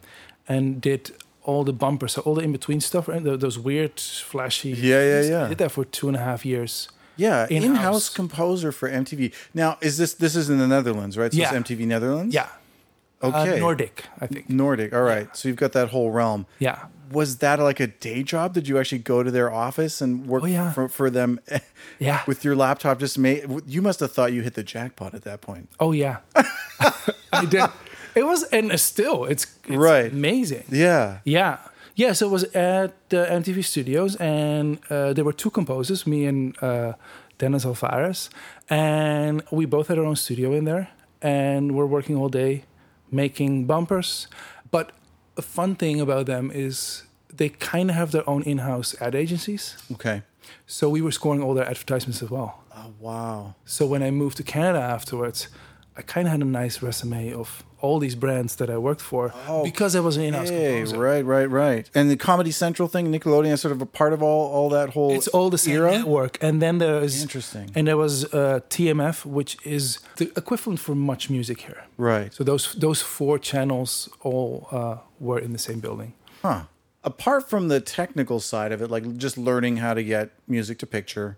[0.49, 1.13] and did
[1.45, 4.71] all the bumpers, so all the in between stuff, and tho- those weird, flashy.
[4.71, 5.45] Yeah, yeah, yeah.
[5.45, 6.89] I did that for two and a half years.
[7.17, 7.65] Yeah, In-house.
[7.71, 9.33] in-house composer for MTV.
[9.53, 11.33] Now, is this this is in the Netherlands, right?
[11.33, 11.55] So Yeah.
[11.55, 12.35] it's MTV Netherlands.
[12.35, 12.49] Yeah,
[13.23, 13.57] Okay.
[13.57, 14.49] uh, Nordic, I think.
[14.49, 14.93] Nordic.
[14.95, 15.29] All right.
[15.37, 16.47] So you've got that whole realm.
[16.59, 16.79] Yeah,
[17.11, 18.55] Was that like a day job?
[18.55, 20.73] Did you actually go to their office and work Oh, yeah.
[20.73, 21.41] for, for them
[21.99, 22.23] yeah.
[22.27, 22.99] with your laptop?
[23.01, 23.45] Just made.
[23.67, 25.69] You must have thought you hit the jackpot at that point.
[25.81, 26.19] oh yeah,
[27.33, 27.65] I did.
[28.15, 30.13] It was, and still, it's, it's Right.
[30.13, 30.65] amazing.
[30.71, 31.19] Yeah.
[31.25, 31.59] Yeah.
[31.95, 36.25] Yeah, so it was at the MTV studios, and uh, there were two composers, me
[36.27, 36.95] and uh,
[37.39, 38.31] Dennis Alvarez,
[38.69, 40.89] and we both had our own studio in there,
[41.21, 42.65] and we're working all day
[43.11, 44.29] making bumpers.
[44.71, 44.93] But
[45.41, 46.77] a fun thing about them is
[47.39, 50.23] they kind of have their own in-house ad agencies, Okay.
[50.67, 52.51] so we were scoring all their advertisements as well.
[52.81, 53.55] Oh wow.
[53.65, 55.49] So when I moved to Canada afterwards,
[55.97, 59.33] I kind of had a nice resume of all these brands that I worked for
[59.65, 60.99] because I was an in-house Hey, composer.
[60.99, 61.91] right, right, right.
[61.95, 64.91] And the Comedy Central thing, Nickelodeon, is sort of a part of all all that
[64.91, 65.13] whole.
[65.13, 65.91] It's all the same era?
[65.93, 67.71] network, and then there's Interesting.
[67.75, 71.85] and there was uh, TMF, which is the equivalent for Much Music here.
[71.99, 72.33] Right.
[72.35, 76.13] So those those four channels all uh, were in the same building.
[76.43, 76.63] Huh.
[77.03, 80.87] Apart from the technical side of it, like just learning how to get music to
[80.87, 81.37] picture,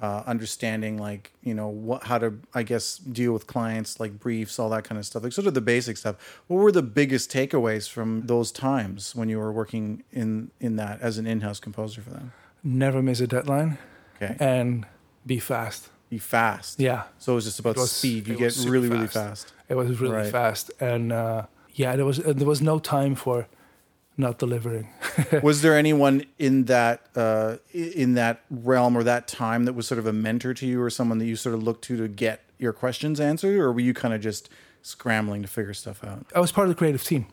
[0.00, 4.58] uh, understanding like you know what how to I guess deal with clients, like briefs,
[4.58, 6.16] all that kind of stuff, like sort of the basic stuff.
[6.46, 11.00] What were the biggest takeaways from those times when you were working in in that
[11.00, 12.32] as an in-house composer for them?
[12.62, 13.78] Never miss a deadline
[14.22, 14.86] Okay, and
[15.26, 15.88] be fast.
[16.10, 16.80] be fast.
[16.80, 18.28] Yeah, So it was just about was- speed.
[18.28, 19.48] You get really really fast.
[19.48, 19.52] fast.
[19.68, 20.32] it was really Right.
[20.32, 23.46] fast, and uh, yeah, there was uh, there was no time for
[24.18, 24.88] not delivering.
[25.42, 29.98] was there anyone in that uh, in that realm or that time that was sort
[29.98, 32.42] of a mentor to you or someone that you sort of looked to to get
[32.58, 34.50] your questions answered or were you kind of just
[34.82, 37.26] scrambling to figure stuff out I was part of the creative team.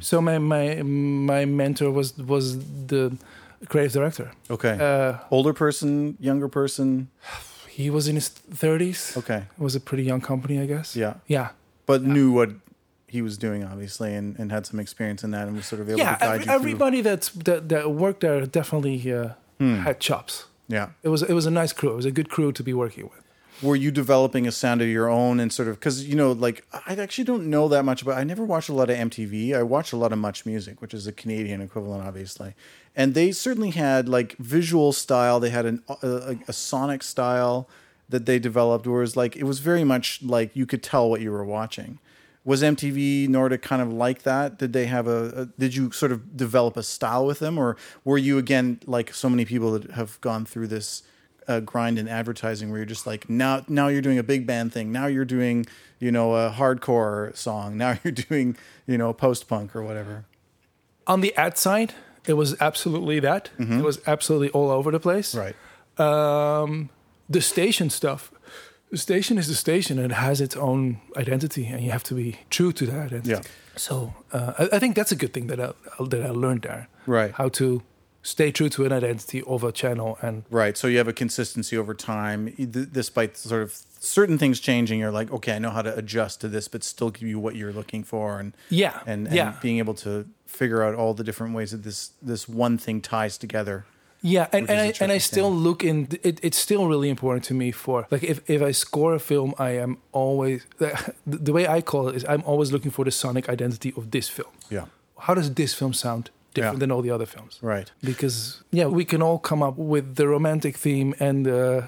[0.00, 3.16] So my my my mentor was was the
[3.68, 4.32] creative director.
[4.50, 4.76] Okay.
[4.78, 7.08] Uh, Older person, younger person.
[7.68, 9.16] he was in his 30s.
[9.16, 9.44] Okay.
[9.58, 10.94] It was a pretty young company, I guess.
[10.94, 11.14] Yeah.
[11.26, 11.50] Yeah.
[11.86, 12.50] But knew what
[13.12, 15.88] he was doing, obviously, and, and had some experience in that and was sort of
[15.88, 16.54] able Yeah, to guide every, you through.
[16.54, 19.28] everybody that's that, that worked there definitely uh,
[19.60, 19.76] Hmm.
[19.88, 20.46] had chops.
[20.68, 20.88] Yeah.
[21.02, 21.92] It was it was a nice crew.
[21.92, 23.20] It was a good crew to be working with.
[23.62, 26.64] Were you developing a sound of your own and sort of because you know, like
[26.88, 28.16] I actually don't know that much about.
[28.18, 29.54] I never watched a lot of MTV.
[29.54, 32.54] I watched a lot of Much Music, which is a Canadian equivalent, obviously,
[32.96, 35.38] and they certainly had like visual style.
[35.38, 37.68] They had an, a, a sonic style
[38.08, 41.30] that they developed, whereas like it was very much like you could tell what you
[41.30, 41.98] were watching.
[42.44, 44.58] Was MTV Nordic kind of like that?
[44.58, 45.46] Did they have a, a?
[45.46, 49.28] Did you sort of develop a style with them, or were you again like so
[49.30, 51.02] many people that have gone through this
[51.46, 54.72] uh, grind in advertising, where you're just like now now you're doing a big band
[54.72, 55.66] thing, now you're doing
[56.00, 60.24] you know a hardcore song, now you're doing you know post punk or whatever.
[61.06, 61.94] On the ad side,
[62.26, 63.50] it was absolutely that.
[63.78, 65.34] It was absolutely all over the place.
[65.34, 65.56] Right.
[65.98, 66.90] Um,
[67.28, 68.32] the station stuff.
[68.92, 72.14] The station is the station and it has its own identity, and you have to
[72.14, 73.30] be true to that identity.
[73.30, 73.40] Yeah.
[73.74, 75.72] So uh, I, I think that's a good thing that I,
[76.08, 76.88] that I learned there.
[77.06, 77.32] Right.
[77.32, 77.82] How to
[78.22, 80.76] stay true to an identity of a channel and Right.
[80.76, 82.54] So you have a consistency over time,
[82.92, 85.00] despite sort of certain things changing.
[85.00, 87.56] You're like, okay, I know how to adjust to this, but still give you what
[87.56, 91.24] you're looking for, and yeah, and, and yeah, being able to figure out all the
[91.24, 93.86] different ways that this this one thing ties together.
[94.22, 94.46] Yeah.
[94.52, 96.06] And, and I and I still look in.
[96.22, 99.54] It, it's still really important to me for like if if I score a film,
[99.58, 100.90] I am always the,
[101.26, 104.28] the way I call it is I'm always looking for the sonic identity of this
[104.28, 104.52] film.
[104.70, 104.86] Yeah.
[105.18, 106.80] How does this film sound different Yeah.
[106.80, 107.58] than all the other films?
[107.62, 107.90] Right.
[108.02, 111.82] because yeah we can all come up with the romantic theme and uh,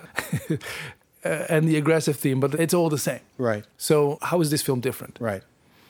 [1.24, 3.64] and the aggressive theme but it's all the same Right.
[3.76, 5.42] so how is this film different Right.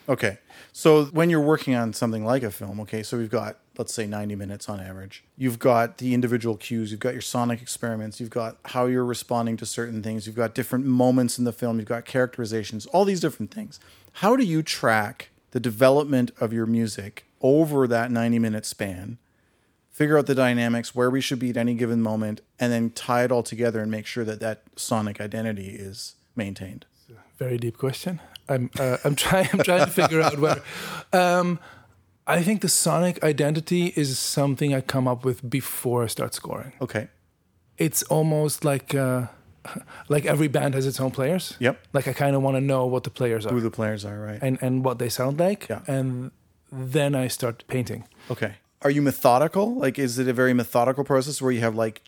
[0.07, 0.37] Okay.
[0.71, 4.05] So when you're working on something like a film, okay, so we've got let's say
[4.05, 5.23] 90 minutes on average.
[5.37, 9.57] You've got the individual cues, you've got your sonic experiments, you've got how you're responding
[9.57, 13.19] to certain things, you've got different moments in the film, you've got characterizations, all these
[13.19, 13.79] different things.
[14.13, 19.17] How do you track the development of your music over that 90 minute span?
[19.91, 23.23] Figure out the dynamics, where we should be at any given moment, and then tie
[23.23, 26.85] it all together and make sure that that sonic identity is maintained.
[27.37, 30.61] very deep question i'm uh, i'm trying i'm trying to figure out where
[31.13, 31.59] um
[32.27, 36.71] i think the sonic identity is something i come up with before i start scoring
[36.81, 37.07] Okay.
[37.77, 39.27] it's almost like uh
[40.09, 41.75] like every band has its own players Yep.
[41.93, 44.19] like i kind of want to know what the players are Who the players are,
[44.19, 44.39] right?
[44.41, 45.81] and and what they sound like Yeah.
[45.87, 46.31] and
[46.71, 48.53] then i start painting Okay.
[48.81, 49.73] Are you methodical?
[49.85, 52.01] Like, is it a very methodical process where you have like,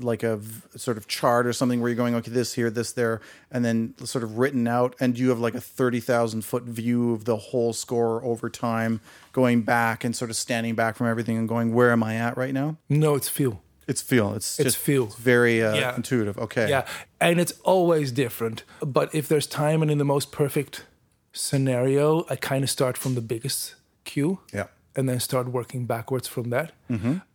[0.00, 2.92] like a v- sort of chart or something where you're going, okay, this here, this
[2.92, 6.64] there, and then sort of written out, and you have like a thirty thousand foot
[6.64, 9.00] view of the whole score over time,
[9.32, 12.36] going back and sort of standing back from everything and going, where am I at
[12.36, 12.76] right now?
[12.88, 14.32] no it's feel It's feel.
[14.34, 15.04] It's It's feel.
[15.06, 15.94] It's very uh, Yeah.
[15.96, 16.38] intuitive.
[16.38, 16.68] Okay.
[16.70, 16.86] Yeah,
[17.20, 18.64] and it's always different.
[18.80, 20.84] But if there's time and in the most perfect
[21.32, 24.66] scenario, I kind of start from the biggest cue Yeah.
[24.96, 26.72] and then start working backwards from that.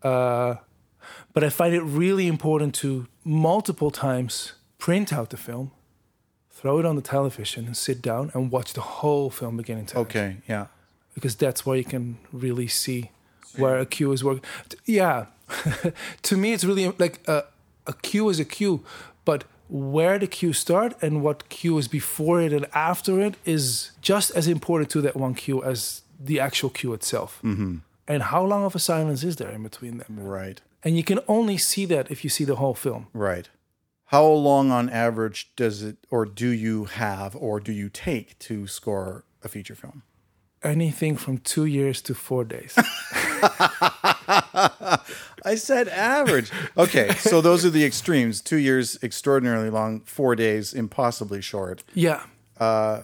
[0.01, 0.55] Uh,
[1.33, 5.71] but I find it really important to multiple times print out the film,
[6.49, 9.97] throw it on the television, and sit down and watch the whole film beginning to
[9.97, 10.07] end.
[10.07, 10.37] Okay.
[10.47, 10.67] Yeah.
[11.13, 13.11] because that's where you can really see
[13.57, 14.43] where a cue is working.
[14.85, 15.25] Yeah,
[16.21, 17.43] to me, it's really like a,
[17.87, 18.83] a cue is a cue,
[19.25, 23.91] but where the cue start and what cue is before it and after it is
[24.01, 27.39] just as important to that one cue as the actual cue itself.
[27.43, 27.77] Mm-hmm.
[28.07, 30.19] And how long of a silence is there in between them?
[30.19, 30.61] Right.
[30.83, 33.07] And you can only see that if you see the whole film.
[33.13, 33.49] Right.
[34.05, 38.65] How long on average does it, or do you have, or do you take to
[38.65, 40.03] score a feature film?
[40.63, 42.73] Anything from two years to four days.
[45.45, 46.51] I said average.
[46.77, 48.41] Okay, so those are the extremes.
[48.41, 50.01] Two years, extraordinarily long.
[50.01, 51.83] Four days, impossibly short.
[51.93, 52.23] yeah.
[52.59, 53.03] Uh,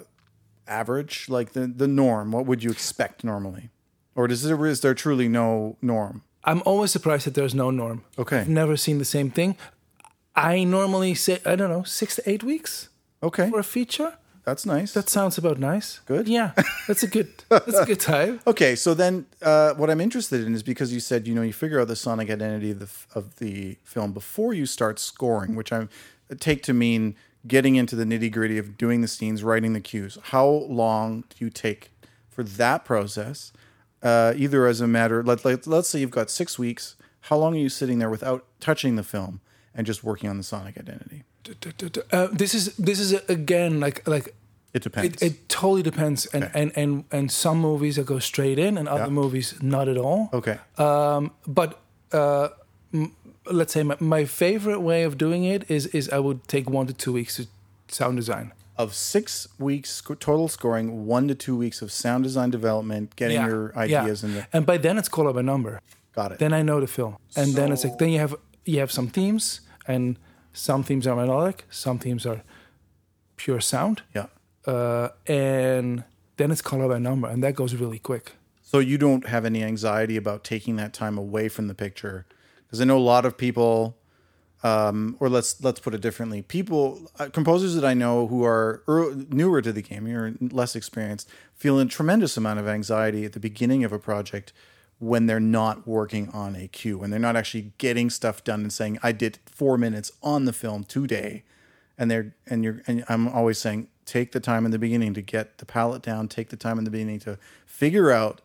[0.67, 2.31] average, like the the norm.
[2.31, 3.69] What would you expect normally,
[4.15, 6.23] or does there is there truly no norm?
[6.45, 8.03] I'm always surprised that there's no norm.
[8.17, 8.39] Okay.
[8.41, 9.57] I've never seen the same thing.
[10.35, 12.89] I normally say, I don't know, six to eight weeks
[13.23, 14.13] Okay, for a feature.
[14.43, 14.93] that's nice.
[14.93, 15.99] That sounds about nice.
[16.05, 16.27] Good.
[16.27, 16.51] Yeah,
[16.87, 17.29] that's a good.
[17.49, 18.39] That's a good time.
[18.45, 21.53] Okay, so then uh, what I'm interested in is because you said you know you
[21.53, 25.71] figure out the sonic identity of the of the film before you start scoring, which
[25.71, 25.87] I
[26.39, 27.15] take to mean
[27.47, 30.17] getting into the nitty gritty of doing the scenes, writing the cues.
[30.33, 31.91] How long do you take
[32.29, 33.51] for that process?
[34.05, 36.95] Uh, either as a matter, let, let let's say you've got six weeks.
[37.21, 39.39] How long are you sitting there without touching the film
[39.73, 41.23] and just working on the sonic identity?
[42.11, 44.35] Uh, this is this is again like like
[44.73, 45.21] It depends.
[45.21, 46.61] it, it totally depends, and, Okay.
[46.61, 49.21] and and and some movies that go straight in, and other Yeah.
[49.21, 50.29] movies not at all.
[50.33, 50.57] okay.
[50.77, 51.79] Um, but
[52.11, 52.49] uh,
[52.93, 53.11] m-
[53.51, 56.85] let's say my, my favorite way of doing it is is I would take one
[56.87, 57.47] to two weeks to
[57.87, 58.51] sound design.
[58.77, 63.37] Of six weeks sc- total scoring, one to two weeks of sound design development, getting
[63.37, 64.01] Yeah, your yeah.
[64.01, 64.47] ideas in there.
[64.51, 65.79] And by then it's color a number.
[66.13, 66.39] Got it.
[66.39, 68.35] Then I know the film, and then it's like then you have
[68.65, 70.17] you have some themes, and
[70.53, 72.41] some themes are melodic, some themes are
[73.37, 74.27] pure sound, yeah.
[74.65, 76.03] uh, and
[76.37, 78.33] then it's color a number, and that goes really quick.
[78.61, 82.25] So you don't have any anxiety about taking that time away from the picture,
[82.65, 83.97] because I know a lot of people,
[84.65, 88.81] um, or let's let's put it differently, people, uh, composers that I know who are
[88.89, 93.33] ear newer to the game, you're less experienced, feel a tremendous amount of anxiety at
[93.33, 94.53] the beginning of a project
[94.97, 98.73] when they're not working on a cue, when they're not actually getting stuff done and
[98.73, 101.43] saying, "I did four minutes on the film today,"
[101.95, 105.21] and they're and you're and I'm always saying, take the time in the beginning to
[105.21, 108.41] get the palette down, take the time in the beginning to figure out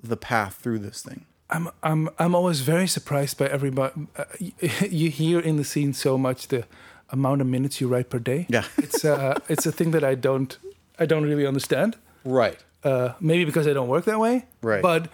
[0.00, 1.26] the path through this thing.
[1.50, 3.92] I'm I'm I'm always very surprised by everybody.
[4.16, 4.52] Uh, you,
[4.90, 6.64] you hear in the scene so much the
[7.10, 8.46] amount of minutes you write per day.
[8.48, 8.64] Yeah.
[8.78, 10.58] it's uh it's a thing that I don't
[10.98, 11.96] I don't really understand.
[12.24, 12.58] Right.
[12.82, 14.46] Uh, maybe because I don't work that way.
[14.62, 14.82] Right.
[14.82, 15.08] But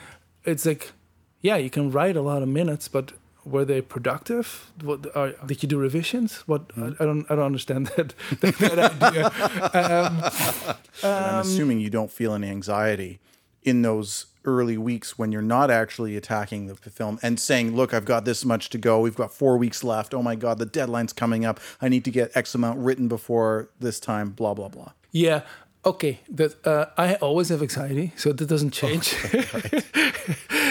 [0.44, 0.92] it's like,
[1.40, 3.12] yeah, you can write a lot of minutes, but
[3.44, 4.70] were they productive?
[4.82, 6.42] What are, did you do revisions?
[6.46, 10.78] What I, I don't I don't understand that that, that idea.
[11.02, 13.20] I'm assuming you don't feel any anxiety
[13.62, 18.04] in those early weeks when you're not actually attacking the film and saying, "Look, I've
[18.04, 19.00] got this much to go.
[19.00, 20.14] We've got 4 weeks left.
[20.14, 21.60] Oh my god, the deadline's coming up.
[21.80, 25.42] I need to get X amount written before this time, blah blah blah." Yeah.
[25.84, 26.20] Okay.
[26.30, 29.14] That uh, I always have anxiety, so that doesn't change.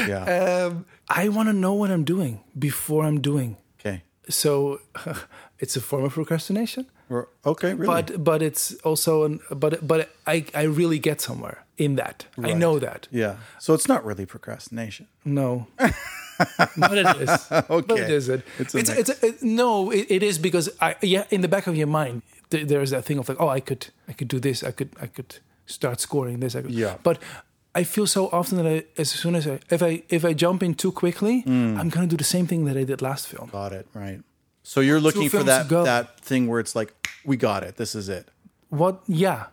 [0.08, 0.68] Yeah.
[0.72, 3.58] um, I want to know what I'm doing before I'm doing.
[3.80, 4.04] okay.
[4.30, 4.80] So
[5.60, 6.86] it's a form of procrastination,
[7.46, 7.86] Okay, really.
[7.88, 12.26] but but it's also an but but I I really get somewhere in that.
[12.50, 13.08] I know that.
[13.12, 13.36] yeah.
[13.60, 15.06] So it's not really procrastination.
[15.26, 15.68] No.
[16.78, 17.52] but it is.
[17.52, 17.86] okay.
[17.88, 18.30] But it is.
[18.30, 18.42] It.
[18.60, 21.68] It's a It's, it's, it, no, it, it is because I yeah in the back
[21.68, 24.40] of your mind th- there's that thing of like oh I could I could do
[24.40, 25.32] this I could I could
[25.66, 26.96] start scoring this I could Yeah.
[27.04, 27.18] but
[27.80, 30.62] I feel so often that I, as soon as I if I if I jump
[30.64, 31.80] in too quickly Mm.
[31.80, 33.50] I'm gonna do the same thing that I did last film.
[33.52, 33.86] Got it.
[33.94, 34.22] Right.
[34.64, 35.84] So you're looking for that ago.
[35.84, 36.94] that thing where it's like,
[37.26, 37.76] we got it.
[37.78, 38.26] This is it.
[38.70, 39.02] What?
[39.08, 39.46] Yeah,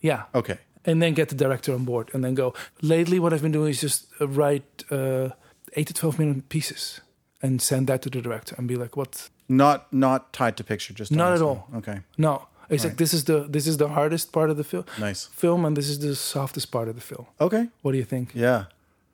[0.00, 0.22] yeah.
[0.34, 0.58] Okay.
[0.86, 2.54] And then get the director on board, and then go.
[2.80, 5.30] Lately, what I've been doing is just uh, write uh,
[5.74, 7.00] eight to twelve minute pieces
[7.42, 9.28] and send that to the director and be like, "What?
[9.48, 10.94] Not not tied to picture.
[10.94, 11.68] Just Not at all.
[11.76, 12.00] Okay.
[12.16, 14.84] No." It's like this is the this is the hardest part of the film.
[14.98, 15.26] Nice.
[15.26, 17.26] Film, and this is the softest part of the film.
[17.40, 17.68] Okay.
[17.82, 18.30] What do you think?
[18.34, 18.64] Yeah.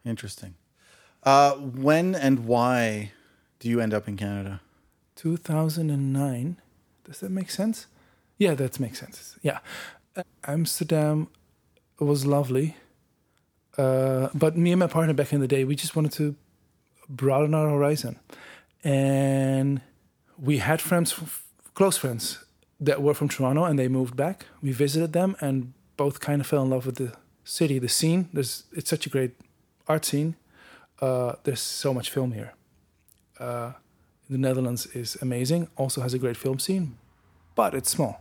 [0.05, 0.55] Interesting.
[1.23, 3.13] Uh, when and why
[3.61, 4.61] do you end up in Canada?
[5.17, 6.57] 2009.
[7.05, 7.87] Does that make sense?
[8.39, 9.37] Yeah, that makes sense.
[9.43, 9.59] Yeah.
[10.17, 11.29] Uh, Amsterdam
[12.05, 12.77] was lovely.
[13.79, 16.37] Uh, but me and my partner back in the day, we just wanted to
[17.09, 18.19] broaden our horizon.
[18.85, 19.81] And
[20.39, 21.15] we had friends,
[21.75, 22.45] close friends,
[22.81, 24.47] that were from Toronto and they moved back.
[24.61, 27.13] We visited them and both kind of fell in love with the
[27.45, 28.29] city, the scene.
[28.33, 29.33] There's, it's such a great
[29.87, 30.35] art scene.
[31.01, 32.55] Uh, there's so much film here.
[33.39, 33.73] Uh,
[34.29, 36.97] the Netherlands is amazing, also has a great film scene,
[37.55, 38.21] but it's small.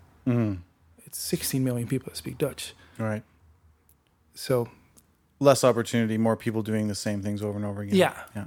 [1.06, 2.74] It's 16 million people that speak Dutch.
[2.98, 3.24] Right.
[4.34, 4.68] So,
[5.40, 7.96] Less opportunity, more people doing the same things over and over again.
[7.96, 8.14] Yeah.
[8.36, 8.46] Yeah.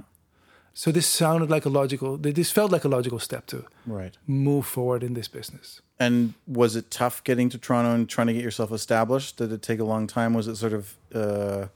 [0.73, 4.17] so this sounded like a logical, this felt like a logical step to Right.
[4.27, 5.81] move forward in this business.
[5.99, 9.37] And was it tough getting to Toronto and trying to get yourself established?
[9.37, 10.33] Did it take a long time?
[10.33, 11.67] Was it sort of uh,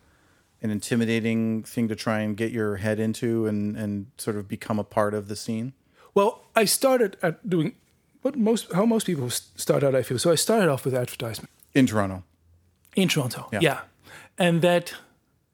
[0.61, 4.79] an intimidating thing to try and get your head into and, and sort of become
[4.79, 5.73] a part of the scene?
[6.13, 7.75] Well, I started at doing
[8.21, 10.17] what most, how most people start out, I feel.
[10.19, 12.23] So I started off with advertisement In Toronto.
[12.95, 13.47] in Toronto.
[13.53, 13.59] Yeah.
[13.61, 13.79] Yeah.
[14.39, 14.93] And that,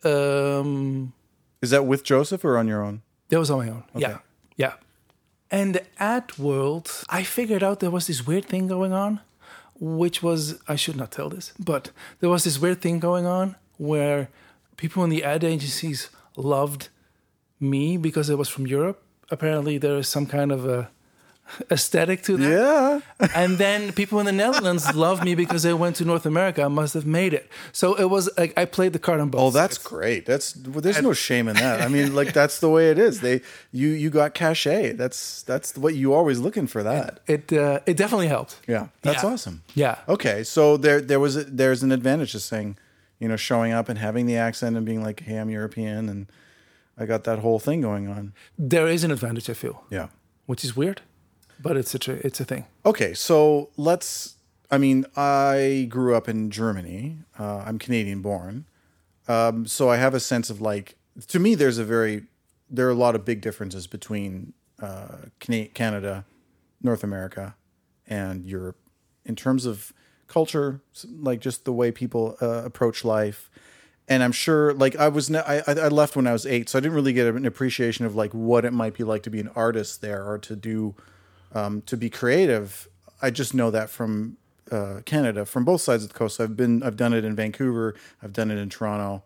[0.03, 1.13] um,
[1.61, 3.01] Is that with Joseph or on your own?
[3.29, 3.83] That was on my own.
[3.95, 4.19] Yeah.
[4.55, 4.73] Yeah.
[5.49, 9.21] And the ad world, I figured out there was this weird thing going on,
[9.79, 13.55] which was, I should not tell this, but there was this weird thing going on
[13.77, 14.29] where
[14.77, 16.89] people in the ad agencies loved
[17.59, 19.01] me because I was from Europe.
[19.31, 20.89] Apparently, there is some kind of a
[21.71, 23.03] aesthetic to that.
[23.19, 23.27] Yeah.
[23.35, 26.63] And then people in the Netherlands loved me because they went to North America.
[26.63, 27.49] I must have made it.
[27.71, 29.41] So it was like I played the card on both.
[29.41, 29.87] Oh, that's sides.
[29.87, 30.25] great.
[30.25, 31.81] That's well, there's no shame in that.
[31.81, 33.21] I mean, like that's the way it is.
[33.21, 33.41] They
[33.71, 34.93] you you got cachet.
[34.93, 37.19] That's that's what you always looking for that.
[37.27, 37.51] it.
[37.53, 38.59] Uh, it definitely helped.
[38.67, 39.29] Yeah, that's Yeah.
[39.29, 39.63] awesome.
[39.75, 39.97] Yeah.
[40.09, 42.77] Okay, so there there was a, there's an advantage to saying,
[43.19, 46.27] you know, showing up and having the accent and being like, hey, I'm European and
[46.97, 48.33] I got that whole thing going on.
[48.57, 50.07] There is an advantage, I feel, Yeah.
[50.45, 51.01] which is weird,
[51.61, 52.65] but it's a it's a thing.
[52.85, 54.35] Okay, so let's.
[54.71, 57.19] I mean, I grew up in Germany.
[57.37, 58.65] Uh, I'm Canadian born,
[59.27, 60.95] um, so I have a sense of like.
[61.27, 62.23] To me, there's a very
[62.69, 66.25] there are a lot of big differences between uh, Canada,
[66.81, 67.55] North America,
[68.07, 68.77] and Europe
[69.25, 69.93] in terms of
[70.27, 70.81] culture,
[71.19, 73.49] like just the way people uh, approach life.
[74.07, 76.77] And I'm sure, like I was, ne- I I left when I was eight, so
[76.77, 79.39] I didn't really get an appreciation of like what it might be like to be
[79.39, 80.95] an artist there or to do,
[81.55, 82.87] um, to be creative.
[83.21, 84.37] I just know that from
[84.71, 86.39] uh, Canada, from both sides of the coast.
[86.39, 89.23] I've been, I've done it in Vancouver, I've done it in Toronto,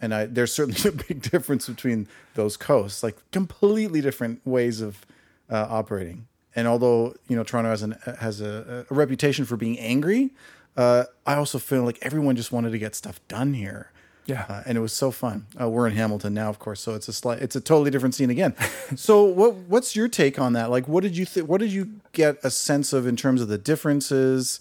[0.00, 5.04] and I there's certainly a big difference between those coasts, like completely different ways of
[5.48, 6.26] uh, operating.
[6.54, 10.30] And although you know Toronto has an has a, a reputation for being angry,
[10.76, 13.90] uh, I also feel like everyone just wanted to get stuff done here.
[14.30, 14.46] Yeah.
[14.48, 15.46] Uh, and it was so fun.
[15.60, 18.14] Uh, we're in Hamilton now, of course, so it's a slight, it's a totally different
[18.14, 18.54] scene again.
[18.96, 20.70] so, what what's your take on that?
[20.70, 23.48] Like, what did you th- what did you get a sense of in terms of
[23.48, 24.60] the differences,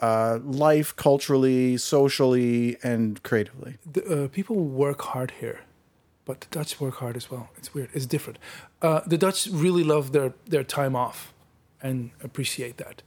[0.00, 3.78] uh, life culturally, socially, and creatively?
[3.90, 5.60] the, uh, people work hard here,
[6.24, 7.50] but the Dutch work hard as well.
[7.56, 7.90] It's weird.
[7.92, 8.38] It's different.
[8.80, 11.34] Uh, the Dutch really love their their time off
[11.82, 13.02] and appreciate that.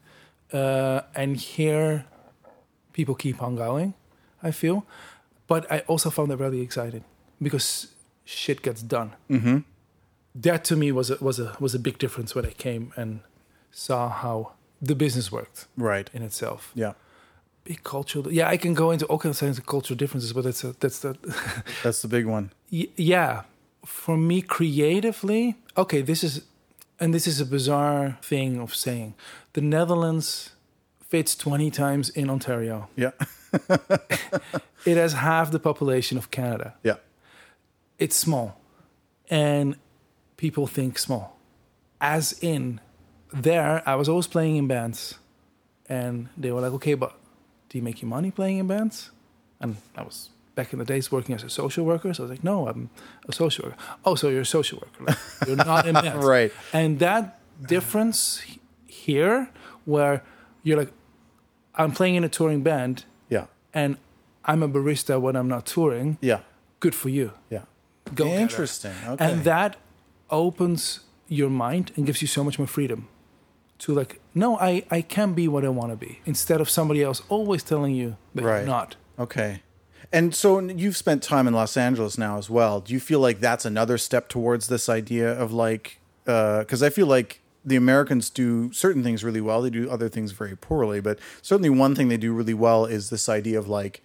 [0.51, 2.05] Uh, and here,
[2.91, 3.93] people keep on going.
[4.43, 4.85] I feel,
[5.53, 7.03] but I also found that really exciting
[7.41, 7.67] because
[8.25, 9.09] shit gets done.
[9.29, 9.57] Mm-hmm.
[10.43, 13.19] That to me was a, was a was a big difference when I came and
[13.71, 14.35] saw how
[14.87, 16.09] the business worked Right.
[16.13, 16.93] in itself Yeah.
[17.63, 18.31] big cultural.
[18.33, 21.13] Yeah, I can go into all kinds of cultural differences, but that's a, that's the
[21.83, 22.45] That's the big one.
[22.71, 23.41] Y- yeah.
[23.85, 26.41] For me, creatively, okay, this is,
[26.99, 29.13] and this is a bizarre thing of saying,
[29.53, 30.51] the Netherlands
[31.09, 32.87] fits twenty times in Ontario.
[32.95, 33.11] Yeah.
[34.85, 36.73] It has half the population of Canada.
[36.83, 36.95] Yeah.
[37.99, 38.59] It's small,
[39.29, 39.75] and
[40.37, 41.37] people think small.
[41.99, 42.81] As in,
[43.31, 45.19] there, I was always playing in bands,
[45.87, 47.13] and they were like, "Okay, but
[47.69, 49.11] do you make your money playing in bands?"
[49.59, 52.31] And I was back in the days working as a social worker, so I was
[52.31, 52.89] like, "No, I'm
[53.29, 55.03] a social worker." Oh, so you're a social worker?
[55.05, 56.51] Like, you're not in bands, Right.
[56.73, 58.41] And that difference
[58.87, 59.51] here,
[59.85, 60.23] where
[60.63, 60.91] you're like,
[61.75, 63.05] "I'm playing in a touring band.
[63.73, 63.97] And
[64.45, 66.39] I'm a barista when I'm not touring." Yeah.
[66.79, 67.31] Good for you.
[67.49, 67.63] Yeah.
[68.15, 68.25] Go.
[68.27, 68.93] Interesting.
[69.07, 69.23] Okay.
[69.31, 69.77] And that
[70.29, 73.07] opens your mind and gives you so much more freedom
[73.79, 77.01] to like, no, I, I can be what I want to be instead of somebody
[77.03, 78.57] else always telling you that Right.
[78.57, 78.95] you're not.
[79.17, 79.61] Okay.
[80.11, 82.81] And so you've spent time in Los Angeles now as well.
[82.81, 86.89] Do you feel like that's another step towards this idea of like, uh, because I
[86.89, 90.99] feel like the Americans do certain things really well, they do other things very poorly,
[90.99, 94.01] but certainly one thing they do really well is this idea of like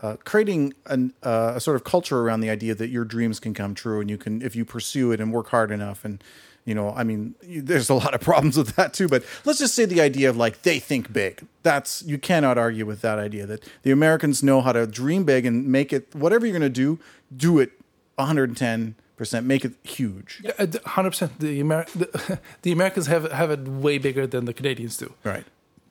[0.00, 3.52] uh, creating an, uh, a sort of culture around the idea that your dreams can
[3.52, 6.22] come true and you can, if you pursue it and work hard enough and
[6.64, 9.74] you know, I mean, there's a lot of problems with that too, but let's just
[9.74, 11.46] say the idea of like they think big.
[11.62, 15.46] That's you cannot argue with that idea that the Americans know how to dream big
[15.46, 16.98] and make it whatever you're going to do,
[17.34, 17.72] do it
[18.18, 18.94] 110%,
[19.42, 20.42] make it huge.
[20.58, 21.30] Uh, 100%.
[21.38, 25.12] The, Amer- the, the Americans have, have it way bigger than the Canadians do.
[25.24, 25.44] Right.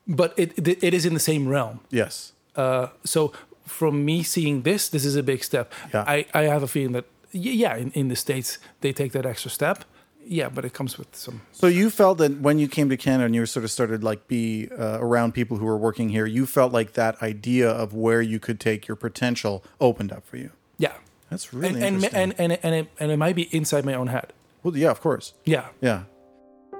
[0.07, 1.81] But it, it, it is in the same realm.
[1.89, 2.33] Yes.
[2.55, 3.31] Uh, so
[3.65, 5.71] from me seeing this, this is a big step.
[5.93, 6.03] Yeah.
[6.07, 9.51] I, I have a feeling that, yeah, in, in the States, they take that extra
[9.51, 9.85] step.
[10.25, 13.25] Yeah, but it comes with some So you felt that when you came to Canada
[13.25, 16.45] and you sort of started like be uh, around people who were working here, you
[16.45, 20.51] felt like that idea of where you could take your potential opened up for you.
[20.77, 20.93] yeah,
[21.29, 24.07] That's really and and, and and and it, and it might be inside my own
[24.07, 24.33] head.
[24.63, 25.33] well, yeah, of course.
[25.45, 26.03] Yeah, Yeah.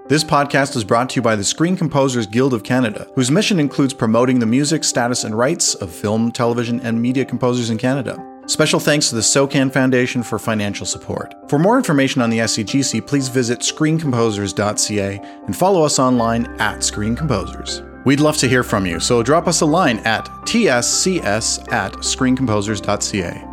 [0.07, 3.59] This podcast is brought to you by the Screen Composers Guild of Canada, whose mission
[3.59, 8.17] includes promoting the music, status, and rights of film, television, and media composers in Canada.
[8.47, 11.35] Special thanks to the SOCAN Foundation for financial support.
[11.47, 17.15] For more information on the SCGC, please visit screencomposers.ca and follow us online at Screen
[17.15, 17.83] Composers.
[18.03, 23.48] We'd love to hear from you, so drop us a line at tscs at screencomposers.ca.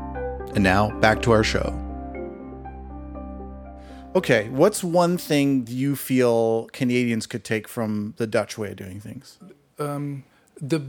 [0.56, 1.74] And now, back to our show.
[4.14, 8.98] Okay, what's one thing you feel Canadians could take from the Dutch way of doing
[8.98, 9.38] things?
[9.78, 10.24] Um,
[10.58, 10.80] the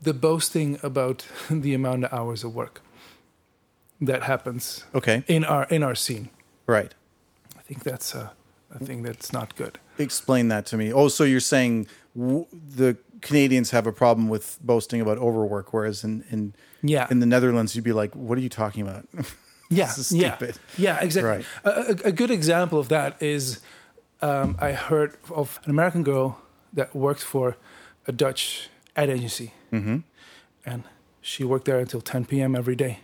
[0.00, 2.82] the boasting about the amount of hours of work
[4.00, 6.28] that happens Okay, in our in our scene.
[6.66, 6.92] right.
[7.56, 8.32] I think that's a,
[8.74, 9.78] a thing that's not good.
[9.98, 10.92] Explain that to me.
[10.92, 16.02] Oh, so you're saying w- the Canadians have a problem with boasting about overwork, whereas
[16.02, 19.06] in in Yeah, in the Netherlands you'd be like, "What are you talking about?"
[19.70, 20.58] yeah, this is yeah, stupid.
[20.76, 21.30] yeah, exactly.
[21.30, 21.46] Right.
[21.64, 23.60] A, a, a good example of that is
[24.20, 26.40] um, I heard of an American girl
[26.72, 27.56] that worked for
[28.06, 29.98] a Dutch ad agency, mm-hmm.
[30.64, 30.84] and
[31.20, 32.54] she worked there until 10 p.m.
[32.54, 33.00] every day,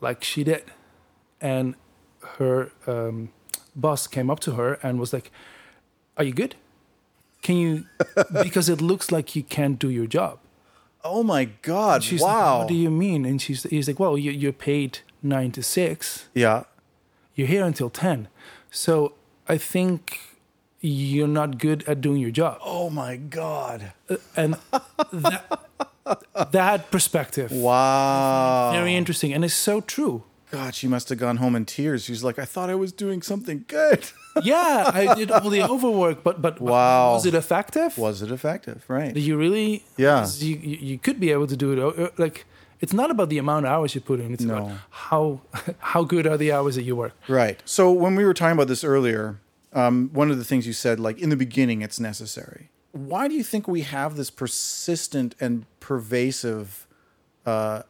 [0.00, 0.64] like she did.
[1.40, 1.76] And
[2.36, 3.30] her um,
[3.76, 5.30] boss came up to her and was like,
[6.16, 6.56] "Are you good?
[7.42, 7.86] Can you?
[8.42, 10.40] because it looks like you can't do your job."
[11.04, 12.02] Oh my God!
[12.02, 12.58] She's like, wow.
[12.60, 16.28] "What do you mean?" And she's he's like, "Well, you, you're paid nine to six.
[16.34, 16.64] yeah.
[17.34, 18.26] You're here until ten.
[18.70, 19.12] So
[19.48, 20.18] I think
[20.80, 22.58] you're not good at doing your job.
[22.64, 23.92] Oh my god.
[24.10, 24.56] Uh, and
[25.12, 25.60] that,
[26.52, 28.70] that perspective, Wow.
[28.72, 30.24] very interesting, and it's so true.
[30.50, 32.04] God, she must have gone home in tears.
[32.04, 34.08] She's like, I thought I was doing something good.
[34.44, 37.14] Yeah, I did all the overwork, but but Wow.
[37.14, 37.98] was it effective?
[37.98, 38.84] was it effective?
[38.86, 39.12] Right.
[39.12, 39.82] Do you really?
[39.96, 40.28] Yeah.
[40.38, 42.16] You, you could be able to do it.
[42.20, 42.46] Like
[42.80, 44.32] it's not about the amount of hours you put in.
[44.32, 45.40] It's about how
[45.80, 47.14] how good are the hours that you work.
[47.26, 47.60] Right.
[47.64, 49.40] So when we were talking about this earlier,
[49.72, 52.70] um, one of the things you said, like in the beginning, it's necessary.
[52.92, 56.86] Why do you think we have this persistent and pervasive,
[57.44, 57.82] uh,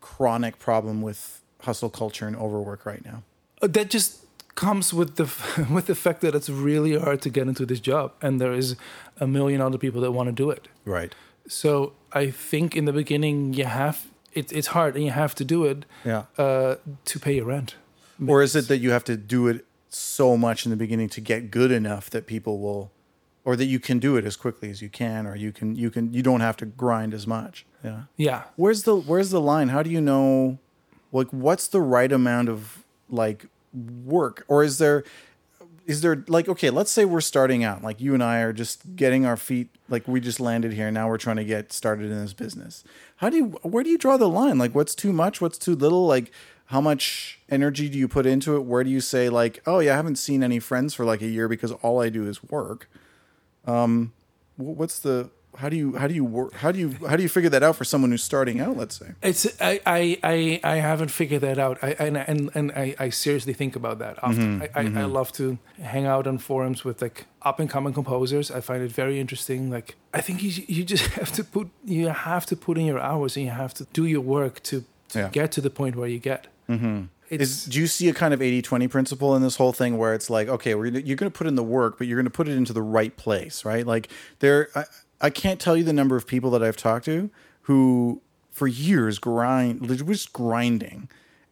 [0.00, 3.22] chronic problem with hustle culture and overwork right now?
[3.62, 5.26] Uh, That just comes with the
[5.74, 8.76] with the fact that it's really hard to get into this job, and there is
[9.20, 10.68] a million other people that want to do it.
[10.84, 11.14] Right.
[11.48, 13.96] So I think in the beginning you have
[14.32, 16.22] it, it's hard and you have to do it Yeah.
[16.38, 17.74] uh, to pay your rent.
[18.28, 21.20] Or is it that you have to do it so much in the beginning to
[21.20, 22.90] get good enough that people will,
[23.44, 25.90] or that you can do it as quickly as you can, or you can you
[25.90, 27.64] can you don't have to grind as much?
[27.84, 28.02] Yeah.
[28.16, 29.68] Yeah, Where's the where's the line?
[29.70, 30.58] How do you know
[31.12, 33.46] like what's the right amount of like
[34.04, 35.04] work or is there
[35.86, 38.94] is there like okay, let's say we're starting out like you and I are just
[38.96, 42.20] getting our feet like we just landed here now we're trying to get started in
[42.20, 42.84] this business.
[43.16, 44.58] How do you where do you draw the line?
[44.58, 45.40] Like what's too much?
[45.40, 46.06] What's too little?
[46.06, 46.30] Like
[46.66, 48.60] how much energy do you put into it?
[48.60, 51.26] Where do you say like, "Oh, yeah, I haven't seen any friends for like a
[51.26, 52.88] year because all I do is work."
[53.66, 54.12] Um
[54.56, 57.28] what's the how do you how do you work how do you how do you
[57.28, 60.76] figure that out for someone who's starting out let's say it's I I I, I
[60.76, 61.78] haven't figured that out.
[61.82, 64.62] I and and, and I, I seriously think about that often.
[64.62, 68.50] I, I, I love to hang out on forums with like up and coming composers.
[68.50, 69.70] I find it very interesting.
[69.70, 73.00] Like I think you you just have to put you have to put in your
[73.00, 75.28] hours and you have to do your work to, to Yeah.
[75.32, 76.46] get to the point where you get.
[76.68, 77.04] Mm-hmm.
[77.30, 80.28] Is do you see a kind of 80-20 principle in this whole thing where it's
[80.30, 82.36] like okay we're gonna, you're going to put in the work but you're going to
[82.40, 84.08] put it into the right place right like
[84.40, 84.84] there I,
[85.20, 87.30] I can't tell you the number of people that i've talked to
[87.62, 91.08] who for years grind they're grinding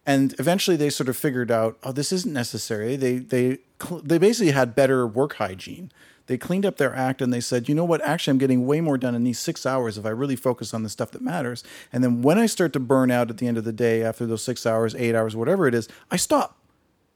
[0.06, 3.58] and eventually they sort of figured out oh this isn't necessary they they
[4.02, 5.90] they basically had better work hygiene
[6.28, 8.02] they cleaned up their act and they said, you know what?
[8.02, 10.82] Actually, I'm getting way more done in these six hours if I really focus on
[10.82, 11.64] the stuff that matters.
[11.90, 14.26] And then when I start to burn out at the end of the day, after
[14.26, 16.58] those six hours, eight hours, whatever it is, I stop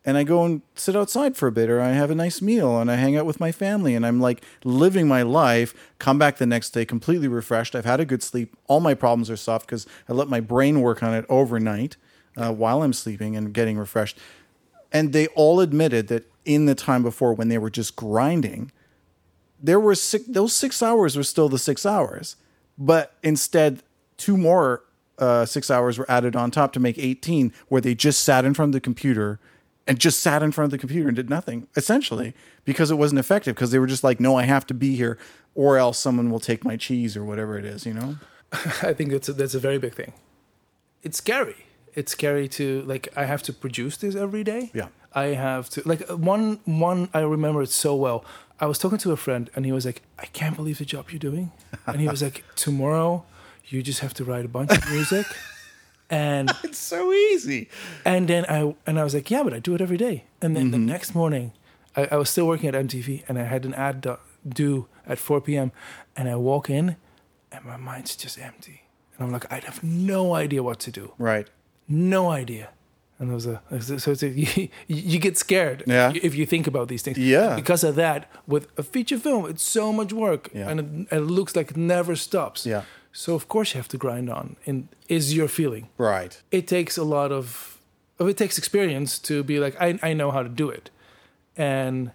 [0.04, 2.78] and I go and sit outside for a bit, or I have a nice meal
[2.78, 5.74] and I hang out with my family, and I'm like living my life.
[5.98, 7.74] Come back the next day completely refreshed.
[7.74, 8.56] I've had a good sleep.
[8.66, 11.96] All my problems are solved because I let my brain work on it overnight
[12.36, 14.18] uh, while I'm sleeping and getting refreshed.
[14.90, 18.72] And they all admitted that in the time before, when they were just grinding,
[19.62, 22.36] there were six, those six hours were still the six hours,
[22.76, 23.82] but instead,
[24.16, 24.82] two more
[25.18, 28.54] uh, six hours were added on top to make 18, where they just sat in
[28.54, 29.38] front of the computer
[29.86, 33.18] and just sat in front of the computer and did nothing, essentially, because it wasn't
[33.18, 35.18] effective, because they were just like, no, I have to be here,
[35.54, 38.16] or else someone will take my cheese or whatever it is, you know?
[38.82, 40.12] I think that's a, that's a very big thing.
[41.02, 41.66] It's scary.
[41.94, 44.70] It's scary to like I have to produce this every day.
[44.72, 44.88] Yeah.
[45.12, 48.24] I have to like one one I remember it so well.
[48.60, 51.10] I was talking to a friend and he was like, "I can't believe the job
[51.10, 51.52] you're doing,"
[51.86, 53.24] and he was like, "Tomorrow,
[53.66, 55.26] you just have to write a bunch of music."
[56.12, 57.68] And It's so easy.
[58.04, 60.24] and then I and I was like, yeah, but I do it every day.
[60.42, 60.86] And then the mm-hmm.
[60.86, 61.52] next morning,
[61.96, 65.18] I, I was still working at MTV, and I had an ad do- due at
[65.18, 65.72] 4 p.m.
[66.16, 66.96] And I walk in,
[67.50, 68.82] and my mind's just empty.
[69.16, 71.48] And I'm like, I have no idea what to do, Right.
[71.88, 72.68] no idea.
[73.18, 76.12] And it was uh, a so it's a, you, you get scared Yeah.
[76.22, 77.18] if you think about these things.
[77.18, 77.54] Yeah.
[77.56, 80.68] Because of that, with a feature film, it's so much work, Yeah.
[80.70, 82.66] and it, it looks like it never stops.
[82.66, 82.82] Yeah.
[83.12, 84.56] So of course you have to grind on.
[84.66, 85.88] And is your feeling?
[85.98, 86.40] Right.
[86.50, 87.78] it takes a lot of,
[88.18, 90.90] it takes experience to be like I, I know how to do it
[91.56, 92.10] and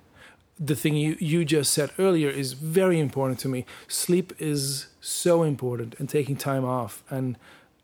[0.59, 5.43] the thing you, you just said earlier is very important to me sleep is so
[5.43, 7.37] important and taking time off and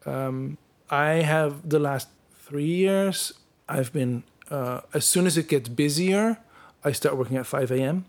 [0.05, 0.57] um,
[0.89, 2.07] i have the last
[2.47, 3.33] three years
[3.69, 6.37] i've been uh, as soon as it gets busier
[6.83, 8.05] i start working at 5 a.m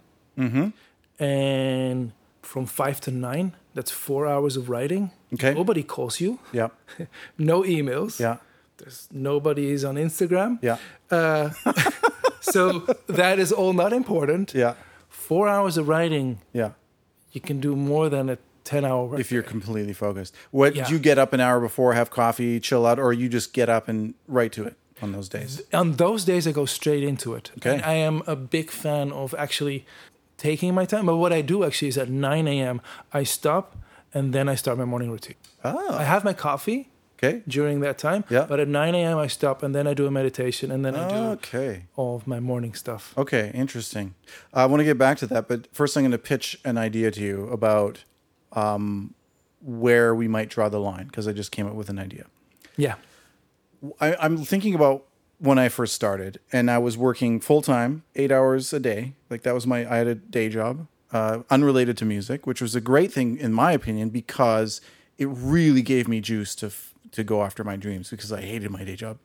[1.18, 5.52] and from 5 to 9 that's four hours of writing Okay.
[5.54, 6.68] nobody calls you Yeah.
[7.38, 8.36] no emails Yeah.
[8.78, 10.58] there's nobody is on Instagram.
[10.62, 10.76] Yeah.
[11.10, 11.50] Uh,
[12.40, 14.54] so that is all not important.
[14.54, 14.74] Yeah.
[15.08, 16.70] Four hours of writing, Yeah.
[17.32, 19.20] you can do more than a ten hour work.
[19.20, 20.34] if you're completely focused.
[20.50, 20.86] What Yeah.
[20.86, 23.68] do you get up an hour before, have coffee, chill out, or you just get
[23.68, 25.62] up and write to it on those days?
[25.72, 27.50] on those days I go straight into it.
[27.58, 27.74] Okay.
[27.74, 29.84] And I am a big fan of actually
[30.36, 31.06] taking my time.
[31.06, 32.80] But what I do actually is at nine AM
[33.12, 33.76] I stop
[34.12, 35.36] and then I start my morning routine.
[35.64, 36.90] Oh, I have my coffee
[37.22, 37.42] Okay.
[37.48, 38.24] during that time.
[38.28, 38.44] Yeah.
[38.48, 39.16] But at 9 a.m.
[39.18, 41.84] I stop and then I do a meditation and then I do Okay.
[41.96, 43.14] all of my morning stuff.
[43.16, 44.14] Okay, interesting.
[44.52, 47.10] I want to get back to that, but first I'm going to pitch an idea
[47.12, 48.04] to you about
[48.52, 49.14] um,
[49.62, 52.26] where we might draw the line because I just came up with an idea.
[52.76, 52.96] Yeah.
[54.00, 55.04] I, I'm thinking about
[55.38, 59.14] when I first started, and I was working full time, eight hours a day.
[59.30, 62.74] Like that was my I had a day job, uh, unrelated to music, which was
[62.74, 64.80] a great thing in my opinion because
[65.18, 68.70] it really gave me juice to f- to go after my dreams because I hated
[68.70, 69.18] my day job.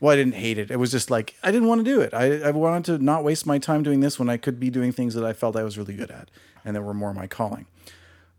[0.00, 0.70] Well, I didn't hate it.
[0.70, 2.12] It was just like I didn't want to do it.
[2.12, 4.92] I, I wanted to not waste my time doing this when I could be doing
[4.92, 6.30] things that I felt I was really good at
[6.64, 7.66] and that were more my calling.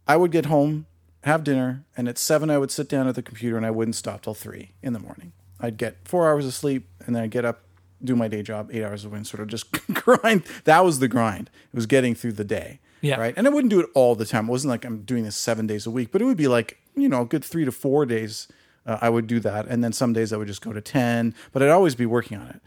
[0.07, 0.85] I would get home,
[1.23, 3.95] have dinner, and at seven I would sit down at the computer and I wouldn't
[3.95, 5.33] stop till three in the morning.
[5.59, 7.61] I'd get four hours of sleep and then I'd get up,
[8.03, 10.43] do my day job, eight hours of and sort of just grind.
[10.65, 11.49] That was the grind.
[11.73, 12.79] It was getting through the day.
[13.01, 13.19] Yeah.
[13.19, 13.33] Right.
[13.37, 14.47] And I wouldn't do it all the time.
[14.47, 16.79] It wasn't like I'm doing this seven days a week, but it would be like,
[16.95, 18.47] you know, a good three to four days.
[18.85, 19.67] Uh, I would do that.
[19.67, 22.37] And then some days I would just go to 10, but I'd always be working
[22.37, 22.61] on it.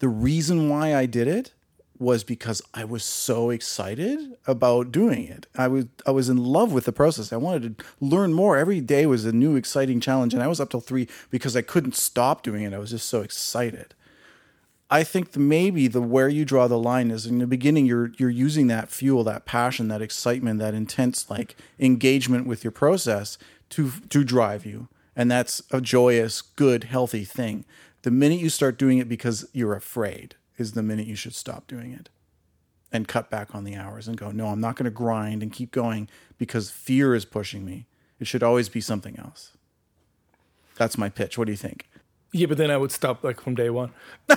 [0.00, 1.52] The reason why I did it
[2.02, 5.46] was because I was so excited about doing it.
[5.56, 7.32] I was I was in love with the process.
[7.32, 8.58] I wanted to learn more.
[8.58, 11.62] Every day was a new exciting challenge, and I was up till three because I
[11.62, 12.74] couldn't stop doing it.
[12.74, 13.94] I was just so excited.
[14.90, 17.86] I think the, maybe the where you draw the line is in the beginning.
[17.86, 22.72] You're you're using that fuel, that passion, that excitement, that intense like engagement with your
[22.72, 23.38] process
[23.70, 27.64] to to drive you, and that's a joyous, good, healthy thing.
[28.02, 31.66] The minute you start doing it because you're afraid is the minute you should stop
[31.66, 32.08] doing it
[32.92, 35.52] and cut back on the hours and go, no, I'm not going to grind and
[35.52, 37.86] keep going because fear is pushing me.
[38.20, 39.52] It should always be something else.
[40.76, 41.36] That's my pitch.
[41.38, 41.88] What do you think?
[42.34, 43.92] Yeah, but then I would stop like from day one.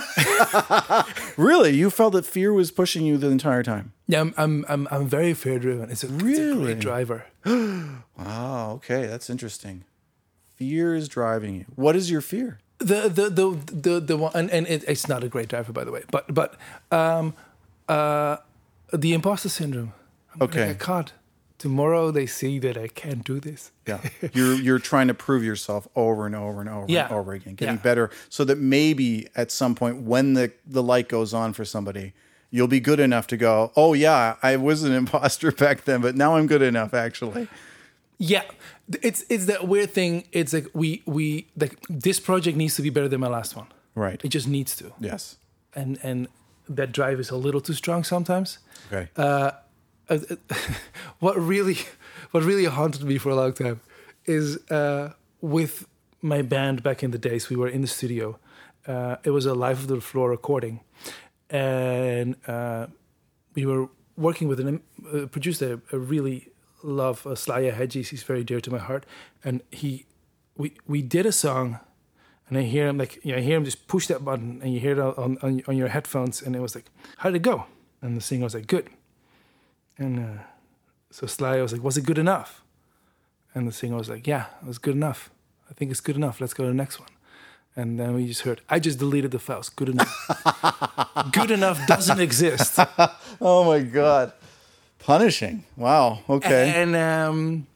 [1.37, 1.71] Really?
[1.75, 3.93] You felt that fear was pushing you the entire time?
[4.07, 5.89] Yeah, I'm I'm I'm, I'm very fear driven.
[5.91, 6.63] It's a, it's a Really?
[6.73, 7.25] great driver.
[8.17, 8.71] Wow.
[8.75, 9.05] Okay.
[9.07, 9.83] That's interesting.
[10.55, 11.65] Fear is driving you.
[11.75, 12.59] What is your fear?
[12.79, 15.83] The the the the, the one and, and it, it's not a great driver by
[15.83, 16.55] the way but but
[16.91, 17.33] um
[17.87, 18.37] uh
[18.93, 19.93] the imposter syndrome
[20.33, 20.67] I'm Okay.
[20.67, 21.13] get caught
[21.57, 24.01] tomorrow they see that i can't do this Yeah.
[24.33, 27.05] You're you're trying to prove yourself over and over and over Yeah.
[27.05, 27.81] and over again, getting Yeah.
[27.81, 32.13] better so that maybe at some point when the the light goes on for somebody,
[32.51, 36.15] you'll be good enough to go, "Oh yeah, I was an imposter back then, but
[36.15, 37.47] now I'm good enough actually."
[38.17, 38.43] yeah
[39.01, 42.89] it's it's that weird thing it's like we we like this project needs to be
[42.89, 44.19] better than my last one Right.
[44.25, 45.37] it just needs to Yes.
[45.73, 46.27] and and
[46.69, 48.59] that drive is a little too strong sometimes
[48.91, 49.09] Okay.
[49.17, 49.51] uh,
[50.09, 50.19] uh,
[51.19, 51.77] what really
[52.31, 53.79] what really haunted me for a long time
[54.25, 55.87] is uh, with
[56.21, 58.37] my band back in the days we were in the studio
[58.87, 60.79] uh, it was a live of the floor recording
[61.49, 62.87] and uh,
[63.55, 64.81] we were working with an
[65.13, 66.49] uh, producer I really
[66.85, 69.05] love uh, Slaya Hedges he's very dear to my heart
[69.43, 70.05] and he
[70.57, 71.79] we we did a song
[72.47, 74.73] and I hear him like you know, I hear him just push that button and
[74.73, 76.85] you hear it on, on on your headphones and it was like
[77.17, 77.65] how did it go
[78.01, 78.89] and the singer was like good
[79.97, 80.43] and uh,
[81.15, 82.61] so Sly was like, "Was it good enough?"
[83.53, 85.29] And the singer was like, "Yeah, it was good enough.
[85.69, 86.41] I think it's good enough.
[86.41, 87.09] Let's go to the next one."
[87.75, 89.69] And then we just heard, "I just deleted the files.
[89.69, 90.13] Good enough.
[91.31, 92.79] good enough doesn't exist."
[93.41, 94.33] oh my god.
[95.05, 95.65] Punishing.
[95.77, 96.21] Wow.
[96.27, 96.73] Okay.
[96.75, 97.67] And um,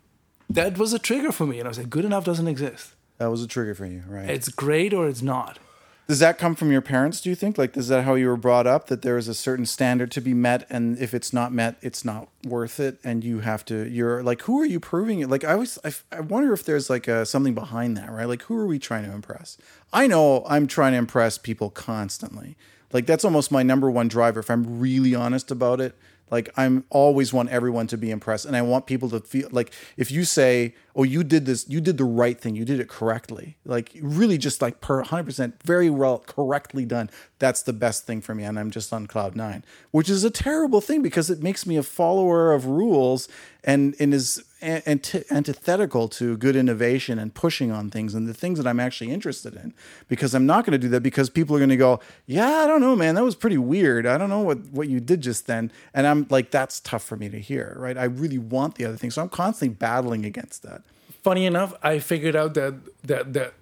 [0.49, 1.59] that was a trigger for me.
[1.59, 2.93] And I was like, "Good enough doesn't exist.
[3.19, 4.29] that was a trigger for you, right?
[4.29, 5.59] It's great or it's not."
[6.07, 7.59] Does that come from your parents, do you think?
[7.59, 8.87] Like, is that how you were brought up?
[8.87, 12.03] That there is a certain standard to be met, and if it's not met, it's
[12.03, 15.29] not worth it, and you have to, you're like, who are you proving it?
[15.29, 18.25] Like, I always, I, I wonder if there's like a, something behind that, right?
[18.25, 19.59] Like, who are we trying to impress?
[19.93, 22.57] I know I'm trying to impress people constantly.
[22.91, 24.39] Like, that's almost my number one driver.
[24.39, 25.95] If I'm really honest about it,
[26.31, 29.71] like, I'm always want everyone to be impressed, and I want people to feel like
[29.97, 32.89] if you say, "Oh, you did this, you did the right thing, you did it
[32.89, 37.09] correctly," like really just like per 100% very well correctly done.
[37.39, 40.29] That's the best thing for me, and I'm just on cloud nine, which is a
[40.29, 43.29] terrible thing because it makes me a follower of rules
[43.63, 48.67] and and is antithetical to good innovation and pushing on things and the things that
[48.67, 49.73] I'm actually interested in.
[50.09, 52.67] Because I'm not going to do that because people are going to go, "Yeah, I
[52.67, 54.05] don't know, man, that was pretty weird.
[54.05, 57.15] I don't know what what you did just then," and I'm like, that's tough for
[57.15, 57.97] me to hear, right?
[57.97, 60.81] I really want the other thing, so I'm constantly battling against that.
[61.23, 63.53] Funny enough, I figured out that that that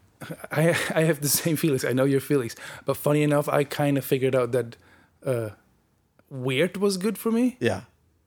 [0.51, 1.85] I I have the same feelings.
[1.85, 2.55] I know your feelings,
[2.85, 4.75] but funny enough, I kind of figured out that
[5.25, 5.49] uh,
[6.29, 7.57] weird was good for me.
[7.59, 7.81] Yeah,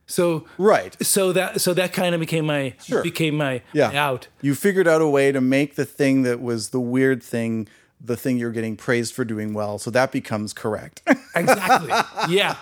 [0.06, 0.96] So right.
[1.04, 3.02] so that so that kind of became my Sure.
[3.02, 3.88] became my Yeah.
[3.88, 4.28] my out.
[4.40, 7.68] You figured out a way to make the thing that was the weird thing
[8.02, 9.78] the thing you're getting praised for doing well.
[9.78, 11.02] So that becomes correct.
[11.36, 11.90] Exactly.
[12.34, 12.56] yeah.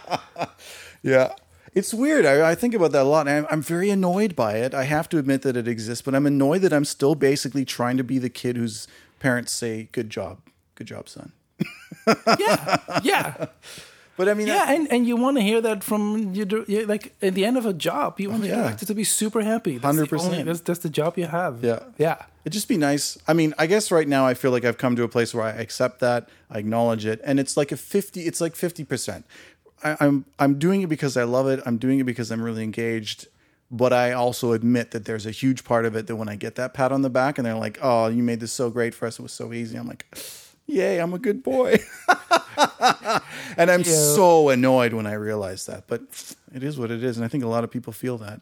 [1.03, 1.33] yeah.
[1.74, 2.26] It's weird.
[2.26, 3.26] I, I think about that a lot.
[3.29, 4.74] And I'm, I'm very annoyed by it.
[4.74, 7.97] I have to admit that it exists, but I'm annoyed that I'm still basically trying
[7.99, 8.87] to be the kid who's
[9.21, 10.39] parents say, "Good job,
[10.75, 11.33] good job, son."
[12.39, 13.47] yeah, yeah,
[14.16, 16.45] But I mean, yeah, and, and you want to hear that from you.
[16.87, 18.57] like at the end of a job, you want Oh, yeah.
[18.62, 19.79] director to be super happy.
[19.79, 20.45] 100%.
[20.45, 21.62] That's that's the job you have.
[21.64, 21.81] Yeah.
[21.99, 22.23] yeah.
[22.45, 23.19] It'd just be nice.
[23.29, 25.45] I mean, I guess right now I feel like I've come to a place where
[25.45, 28.23] I accept that, I acknowledge it, and it's like a fifty.
[28.23, 29.25] It's like fifty percent.
[29.83, 31.61] I'm I'm doing it because I love it.
[31.66, 33.29] I'm doing it because I'm really engaged.
[33.71, 36.55] But I also admit that there's a huge part of it that when I get
[36.55, 39.07] that pat on the back and they're like, "Oh, you made this so great for
[39.07, 39.19] us.
[39.19, 40.07] It was so easy." I'm like,
[40.66, 41.77] "Yay, I'm a good boy."
[43.57, 44.14] and I'm Yeah.
[44.14, 45.85] so annoyed when I realize that.
[45.87, 46.03] But
[46.55, 48.41] it is what it is, and I think a lot of people feel that.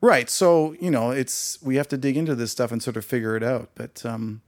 [0.00, 0.30] Right.
[0.30, 3.36] So, you know, it's we have to dig into this stuff and sort of figure
[3.36, 3.70] it out.
[3.74, 4.40] But um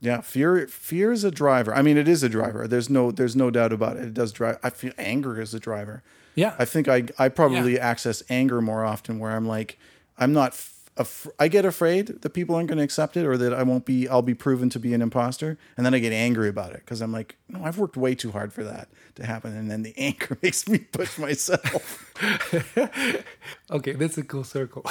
[0.00, 1.74] yeah, fear fear is a driver.
[1.74, 2.68] I mean, it is a driver.
[2.68, 4.04] There's no there's no doubt about it.
[4.04, 4.58] It does drive.
[4.62, 6.02] I feel anger is a driver.
[6.34, 6.54] Yeah.
[6.58, 9.78] I think I I probably access anger more often where I'm like
[10.18, 13.36] I'm not f- af- I get afraid that people aren't going to accept it or
[13.36, 16.12] that I won't be I'll be proven to be an imposter and then I get
[16.12, 19.26] angry about it cuz I'm like, no, I've worked way too hard for that to
[19.26, 22.12] happen and then the anger makes me push myself.
[23.70, 24.84] Okay, that's a cool circle.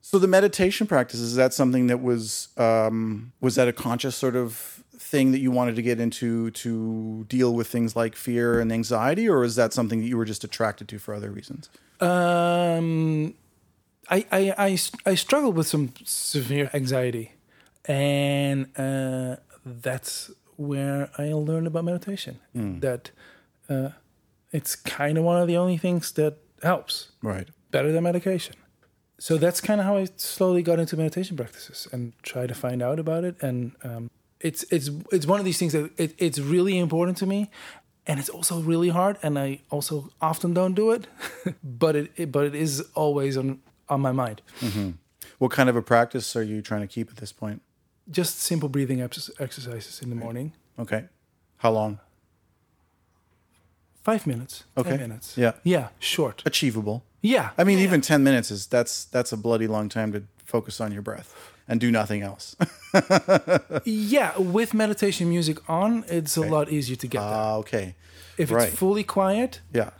[0.00, 4.36] So the meditation practice is that something that was um, was that a conscious sort
[4.36, 4.73] of
[5.04, 9.28] thing that you wanted to get into to deal with things like fear and anxiety,
[9.28, 11.68] or is that something that you were just attracted to for other reasons?
[12.00, 13.34] Um,
[14.10, 17.32] I, I, I, I struggle with some severe anxiety,
[17.86, 22.38] and uh, that's where I learned about meditation.
[22.54, 23.10] That
[23.68, 23.90] uh,
[24.52, 27.48] it's kind of one of the only things that helps Right.
[27.70, 28.54] better than medication.
[29.18, 32.82] So that's kind of how I slowly got into meditation practices and try to find
[32.82, 33.36] out about it.
[33.42, 34.10] And um,
[34.44, 37.50] it's it's it's one of these things that it, it's really important to me,
[38.06, 39.16] and it's also really hard.
[39.22, 41.06] And I also often don't do it,
[41.64, 44.42] but it, it but it is always on on my mind.
[44.60, 44.90] Mm-hmm.
[45.38, 47.62] What kind of a practice are you trying to keep at this point?
[48.10, 51.04] Just simple breathing ex- exercises in the morning, Okay.
[51.56, 51.98] How long?
[54.02, 54.90] five minutes, Okay.
[54.90, 55.38] ten minutes.
[55.38, 55.52] Yeah.
[55.62, 56.42] yeah, short.
[56.44, 57.02] Achievable.
[57.22, 60.80] Yeah, I mean, even ten minutes is that's that's a bloody long time to focus
[60.80, 62.56] on your breath and do nothing else.
[63.84, 64.36] yeah.
[64.38, 67.28] With meditation music on, it's a lot easier to get there.
[67.28, 67.94] Ah, okay.
[68.36, 68.68] If right.
[68.68, 69.90] it's fully quiet, Yeah.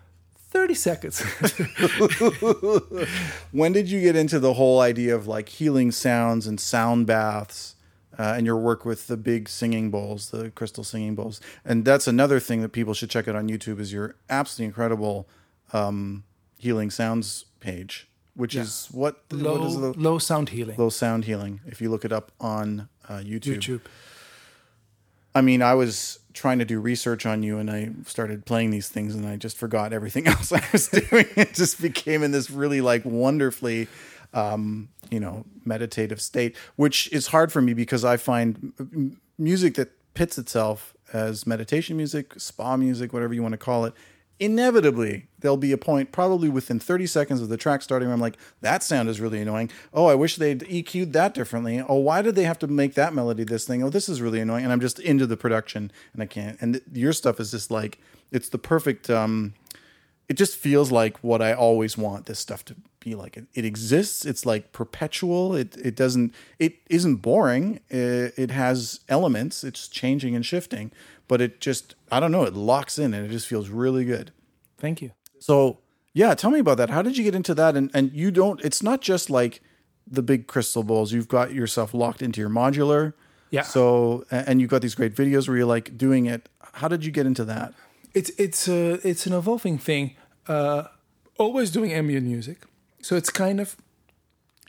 [0.50, 1.20] 30 seconds.
[3.50, 7.74] when did you get into the whole idea of like healing sounds and sound baths
[8.18, 12.06] uh, and your work with the big singing bowls the crystal singing bowls and that's
[12.06, 15.28] another thing that people should check out on youtube is your absolutely incredible
[15.72, 16.22] um,
[16.56, 18.06] healing sounds page
[18.36, 20.76] which is what, low, what is the low sound healing.
[20.76, 23.58] low sound healing if you look it up on uh, youtube.
[23.58, 23.80] YouTube.
[25.34, 28.88] i mean i was trying to do research on you and i started playing these
[28.88, 32.50] things and i just forgot everything else i was doing it just became in this
[32.50, 33.86] really like wonderfully
[34.32, 39.74] um, you know meditative state which is hard for me because i find m- music
[39.74, 43.94] that pits itself as meditation music spa music whatever you want to call it
[44.40, 48.20] inevitably there'll be a point probably within 30 seconds of the track starting where i'm
[48.20, 52.20] like that sound is really annoying oh i wish they'd eq'd that differently oh why
[52.20, 54.72] did they have to make that melody this thing oh this is really annoying and
[54.72, 57.98] i'm just into the production and i can't and th- your stuff is just like
[58.32, 59.54] it's the perfect um
[60.28, 63.36] it just feels like what I always want this stuff to be like.
[63.36, 64.24] It, it exists.
[64.24, 65.54] It's like perpetual.
[65.54, 66.34] It it doesn't.
[66.58, 67.80] It isn't boring.
[67.90, 69.64] It, it has elements.
[69.64, 70.92] It's changing and shifting,
[71.28, 72.44] but it just I don't know.
[72.44, 74.32] It locks in and it just feels really good.
[74.78, 75.12] Thank you.
[75.38, 75.78] So
[76.12, 76.90] yeah, tell me about that.
[76.90, 77.76] How did you get into that?
[77.76, 78.60] And and you don't.
[78.62, 79.60] It's not just like
[80.06, 81.12] the big crystal bowls.
[81.12, 83.14] You've got yourself locked into your modular.
[83.50, 83.62] Yeah.
[83.62, 86.48] So and you've got these great videos where you're like doing it.
[86.74, 87.74] How did you get into that?
[88.12, 90.16] It's it's a it's an evolving thing.
[90.46, 90.84] Uh,
[91.38, 92.66] always doing ambient music,
[93.00, 93.76] so it's kind of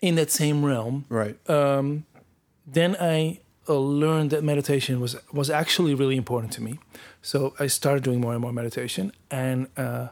[0.01, 1.06] in that same realm.
[1.10, 1.38] Right.
[1.49, 2.06] Um,
[2.66, 6.80] Then I uh, learned that meditation was was actually really important to me.
[7.22, 10.09] So I started doing more and more meditation, and uh,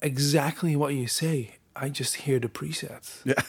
[0.00, 3.20] exactly what you say, I just hear the presets.
[3.24, 3.42] Yeah.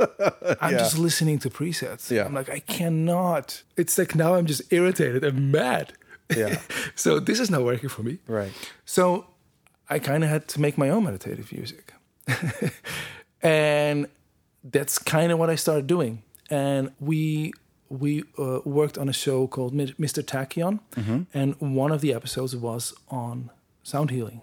[0.60, 0.78] I'm Yeah.
[0.78, 2.10] just listening to presets.
[2.10, 2.24] Yeah.
[2.26, 3.62] I'm like, I cannot.
[3.76, 5.92] It's like now I'm just irritated and mad.
[6.36, 6.60] Yeah.
[6.94, 8.18] so this is not working for me.
[8.28, 8.52] right.
[8.84, 9.26] So
[9.90, 11.92] I kind of had to make my own meditative music.
[13.42, 14.06] and
[14.62, 16.22] that's kind of what I started doing.
[16.50, 17.52] And we
[18.00, 20.22] we uh, worked on a show called Mr.
[20.22, 20.80] Tachyon,
[21.34, 23.50] and one of the episodes was on
[23.82, 24.40] sound healing,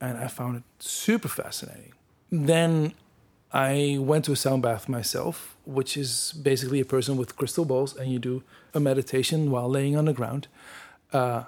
[0.00, 1.92] and I found it super fascinating.
[2.30, 2.92] Then
[3.52, 7.96] I went to a sound bath myself, which is basically a person with crystal balls,
[7.96, 8.42] and you do
[8.74, 10.48] a meditation while laying on the ground.
[11.12, 11.44] Uh,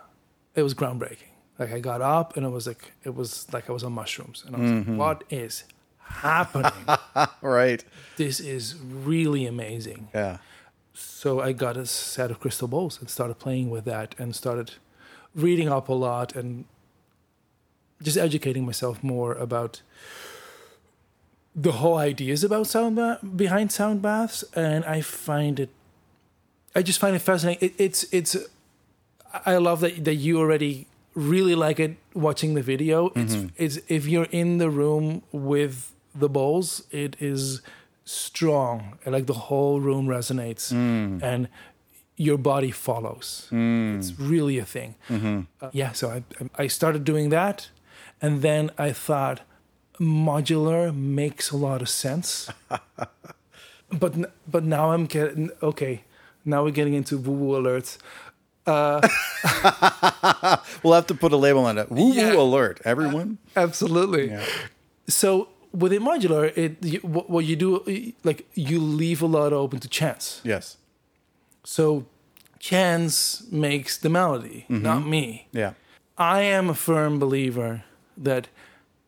[0.54, 1.32] it was groundbreaking.
[1.58, 4.44] Like I got up and it was like it was like I was on mushrooms,
[4.46, 5.64] and I was like, "What is
[6.22, 6.72] happening?
[7.42, 7.84] Right.
[8.16, 8.76] this is
[9.10, 10.38] really amazing." Yeah.
[10.98, 14.72] So I got a set of crystal bowls and started playing with that and started
[15.34, 16.64] reading up a lot and
[18.02, 19.82] just educating myself more about
[21.54, 25.70] the whole ideas about sound ba- behind sound baths and I find it
[26.74, 27.70] I just find it fascinating.
[27.70, 28.36] It, it's it's
[29.44, 33.06] I love that that you already really like it watching the video.
[33.16, 33.48] It's mm-hmm.
[33.56, 37.62] it's if you're in the room with the bowls, it is
[38.08, 38.98] strong.
[39.06, 41.22] Like the whole room resonates mm.
[41.22, 41.48] and
[42.16, 43.48] your body follows.
[43.50, 43.98] Mm.
[43.98, 44.94] It's really a thing.
[45.08, 45.40] Mm-hmm.
[45.60, 46.22] Uh, yeah, so I
[46.56, 47.68] I started doing that
[48.20, 49.42] and then I thought
[50.00, 52.50] modular makes a lot of sense.
[53.90, 54.14] but
[54.50, 56.02] but now I'm getting okay.
[56.44, 57.98] Now we're getting into woo woo alerts.
[58.66, 59.00] Uh,
[60.82, 61.90] we'll have to put a label on it.
[61.90, 62.34] Woo woo Yeah.
[62.34, 63.38] alert, everyone.
[63.56, 64.28] Absolutely.
[64.30, 64.44] Yeah.
[65.08, 69.88] So within modular, it you, what, you do like you leave a lot open to
[69.88, 70.40] chance.
[70.44, 70.76] Yes.
[71.64, 72.06] So
[72.58, 75.48] chance makes the melody, not me.
[75.52, 75.74] Yeah.
[76.16, 77.84] I am a firm believer
[78.16, 78.48] that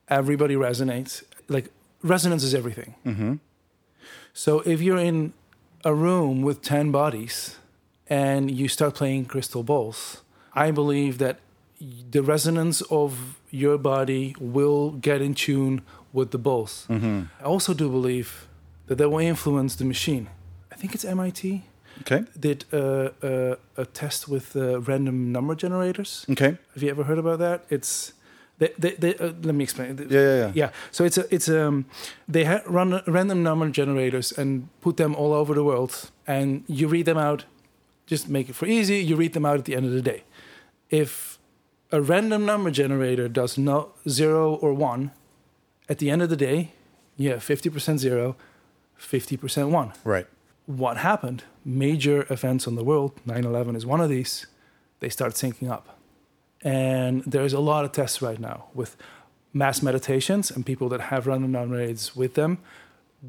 [0.09, 1.25] everybody resonates.
[1.49, 1.71] Like
[2.03, 2.95] resonance is everything.
[3.05, 3.35] Mm-hmm.
[4.33, 5.33] So if you're in
[5.85, 7.57] a room with ten bodies
[8.09, 10.23] and you start playing crystal balls,
[10.55, 11.39] I believe that
[11.81, 15.83] the resonance of your body will get in tune
[16.13, 16.87] with the balls.
[16.91, 18.47] I also do believe
[18.87, 20.29] that that will influence the machine.
[20.73, 21.63] I think it's MIT
[22.01, 22.25] Okay.
[22.39, 26.25] did uh, uh, a test with uh, random number generators.
[26.31, 26.57] Okay.
[26.75, 27.65] Have you ever heard about that?
[27.69, 28.13] It's
[28.59, 29.97] they, they, they, uh, let me explain.
[29.99, 30.53] Yeah, yeah, yeah.
[30.55, 30.71] Yeah.
[30.91, 31.85] So it's a it's um
[32.29, 36.89] they ha- run random number generators and put them all over the world, and you
[36.89, 37.45] read them out.
[38.07, 38.97] Just make it for easy.
[39.05, 40.23] You read them out at the end of the day.
[40.91, 41.39] If
[41.93, 45.11] a random number generator does not zero or one,
[45.91, 46.59] at the end of the day,
[47.17, 48.37] you have fifty percent zero,
[48.97, 50.27] fifty percent one Right.
[50.67, 54.47] what happened, major events on the world, 9 11 is one of these,
[55.01, 55.87] they start syncing up.
[56.63, 58.97] And there's a lot of tests right now with
[59.53, 62.59] mass meditations and people that have random numerates with them.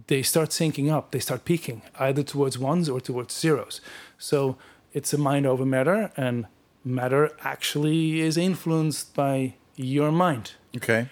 [0.07, 3.82] They start syncing up, they start peaking either towards ones or towards zeros.
[4.18, 4.57] So
[4.93, 6.45] it's a mind over matter, and
[6.84, 10.45] matter actually is influenced by your mind
[10.76, 11.09] Okay.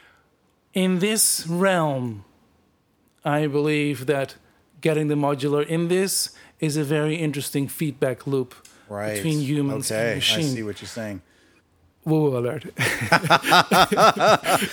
[0.73, 2.25] In this realm,
[3.25, 4.35] I believe that
[4.81, 8.55] getting the modular in this is a very interesting feedback loop
[8.87, 9.15] Right.
[9.15, 10.09] between humans okay.
[10.09, 10.39] and machine.
[10.39, 11.21] I see what you're saying.
[12.05, 12.65] Woo alert.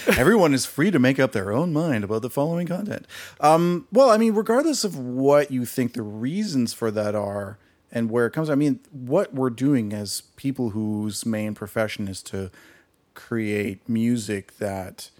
[0.18, 3.07] Everyone is free to make up their own mind about the following content.
[3.40, 7.59] Um, well, I mean, regardless of what you think the reasons for that are
[7.92, 12.22] and where it comes, I mean, what we're doing as people whose main profession is
[12.24, 12.51] to
[13.14, 15.11] create music that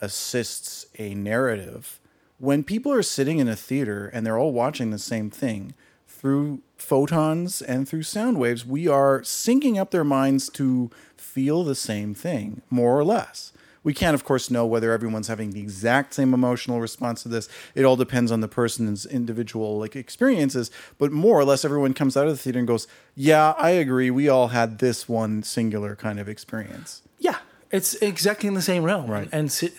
[0.00, 2.00] assists a narrative.
[2.38, 5.74] When people are sitting in a theater and they're all watching the same thing
[6.06, 11.74] through photons and through sound waves, we are syncing up their minds to feel the
[11.74, 13.52] same thing, more or less.
[13.82, 17.50] We can't, of course, know whether everyone's having the exact same emotional response to this.
[17.74, 20.70] It all depends on the person's individual like experiences.
[20.96, 24.10] But more or less, everyone comes out of the theater and goes, "Yeah, I agree.
[24.10, 27.38] We all had this one singular kind of experience." yeah,
[27.76, 29.10] it's exactly in the same realm.
[29.10, 29.28] Right.
[29.32, 29.72] And ci-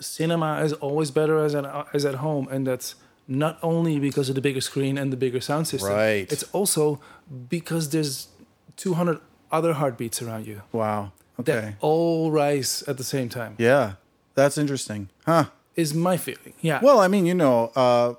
[0.00, 2.48] cinema is always better as, an, as at home.
[2.50, 2.94] And that's
[3.28, 5.92] not only because of the bigger screen and the bigger sound system.
[5.92, 6.30] Right.
[6.32, 7.00] It's also
[7.48, 8.28] because there's
[8.76, 9.18] 200
[9.50, 11.12] other heartbeats around you Wow.
[11.38, 11.52] Okay.
[11.52, 13.54] that all rise at the same time.
[13.58, 13.94] Yeah,
[14.34, 15.44] that's interesting, huh?
[15.76, 16.54] Is my feeling.
[16.60, 16.80] Yeah.
[16.82, 18.14] Well, I mean, you know, uh,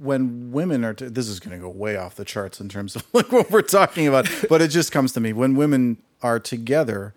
[0.00, 2.96] when women are, t- this is going to go way off the charts in terms
[2.96, 6.38] of like what we're talking about, but it just comes to me when women are
[6.40, 7.14] together,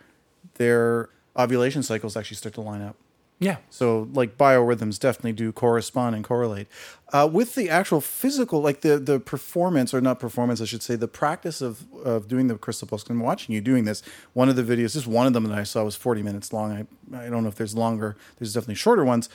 [0.55, 2.95] their ovulation cycles actually start to line up.
[3.39, 3.57] yeah.
[3.69, 6.67] So, like biorhythms definitely do correspond and correlate
[7.11, 10.95] uh, with the actual physical, like the the performance or not performance, I should say,
[10.95, 13.03] the practice of of doing the crystal balls.
[13.03, 14.01] 'Cause I'm watching you doing this.
[14.33, 16.71] One of the videos, just one of them that I saw was 40 minutes long.
[16.71, 16.81] I
[17.25, 18.15] I don't know if there's longer.
[18.37, 19.27] There's definitely shorter ones.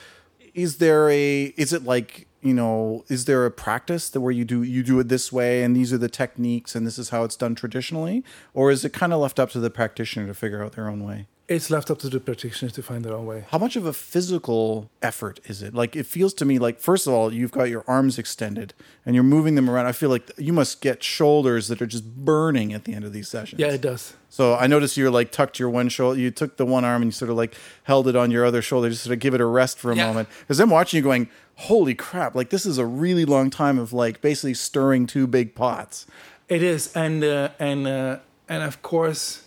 [0.55, 1.53] Is there a?
[1.57, 3.05] Is it like you know?
[3.09, 5.93] Is there a practice that where you do you do it this way and these
[5.93, 8.25] are the techniques and this is how it's done traditionally,
[8.55, 11.05] or is it kind of left up to the practitioner to figure out their own
[11.05, 11.27] way?
[11.49, 13.47] It's left up to the practitioners to find their own way.
[13.51, 15.73] How much of a physical effort is it?
[15.75, 18.75] Like it feels to me like first of all, you've got your arms extended
[19.07, 19.87] and you're moving them around.
[19.87, 23.15] I feel like you must get shoulders that are just burning at the end of
[23.15, 23.61] these sessions.
[23.61, 24.13] Yeah, it does.
[24.29, 26.21] So I noticed you're like tucked your one shoulder.
[26.21, 28.61] You took the one arm and you sort of like held it on your other
[28.61, 30.07] shoulder just to sort of give it a rest for a Yeah.
[30.09, 30.29] moment.
[30.41, 32.35] Because I'm watching you going, holy crap!
[32.35, 36.07] Like this is a really long time of like basically stirring two big pots.
[36.51, 38.19] It is, and uh, and uh,
[38.51, 39.45] and of course,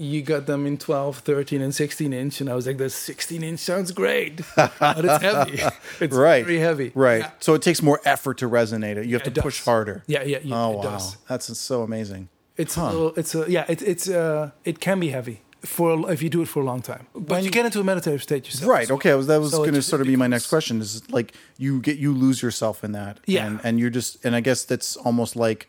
[0.00, 3.42] you got them in 12, 13, and 16 inch, and I was like, the 16
[3.42, 4.72] inch sounds great, but
[5.04, 5.60] it's heavy.
[6.00, 6.44] It's Right.
[6.46, 6.92] very heavy.
[6.94, 7.22] Right.
[7.22, 7.30] Yeah.
[7.40, 9.06] So it takes more effort to resonate it.
[9.06, 10.04] You have it to push harder.
[10.06, 11.16] Yeah, yeah, yeah, Oh it wow, does.
[11.28, 12.28] that's so amazing.
[12.56, 16.22] It's a little, it's a yeah, it, it's uh, it can be heavy for if
[16.22, 18.46] you do it for a long time, but When- you get into a meditative state
[18.46, 18.70] yourself.
[18.70, 18.88] Right.
[18.90, 19.10] Okay.
[19.10, 20.80] I was, that was So going to sort of be my next question.
[20.80, 23.18] Is like you get you lose yourself in that.
[23.26, 23.46] Yeah.
[23.46, 25.68] And, and you're just and I guess that's almost like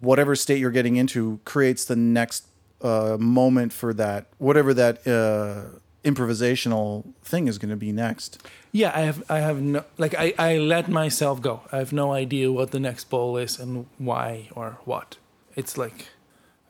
[0.00, 2.46] whatever state you're getting into creates the next
[2.80, 8.42] uh, moment for that whatever that uh, improvisational thing is going to be next.
[8.72, 11.62] Yeah, I have I have no like I I let myself go.
[11.72, 15.16] I have no idea what the next ball is and why or what.
[15.56, 16.08] It's like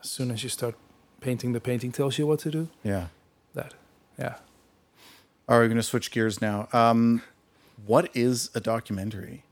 [0.02, 0.74] as soon as you start
[1.20, 2.68] painting, the painting tells you what to do.
[2.84, 3.08] Yeah.
[3.54, 3.74] That,
[4.18, 4.36] yeah.
[5.48, 6.68] All right, we're going to switch gears now.
[6.72, 7.22] Um,
[7.86, 9.44] what is a documentary?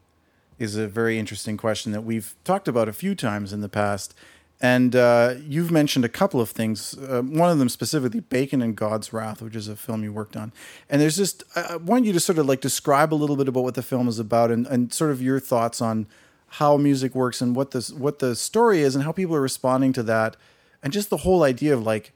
[0.58, 4.14] Is a very interesting question that we've talked about a few times in the past.
[4.60, 6.96] And uh, you've mentioned a couple of things.
[6.96, 10.34] Uh, one of them specifically, Bacon and God's Wrath, which is a film you worked
[10.34, 10.52] on.
[10.88, 13.48] And there's just, I I want you to sort of like describe a little bit
[13.48, 16.06] about what the film is about and, and sort of your thoughts on
[16.48, 19.92] how music works and what this what the story is and how people are responding
[19.92, 20.36] to that,
[20.82, 22.12] and just the whole idea of like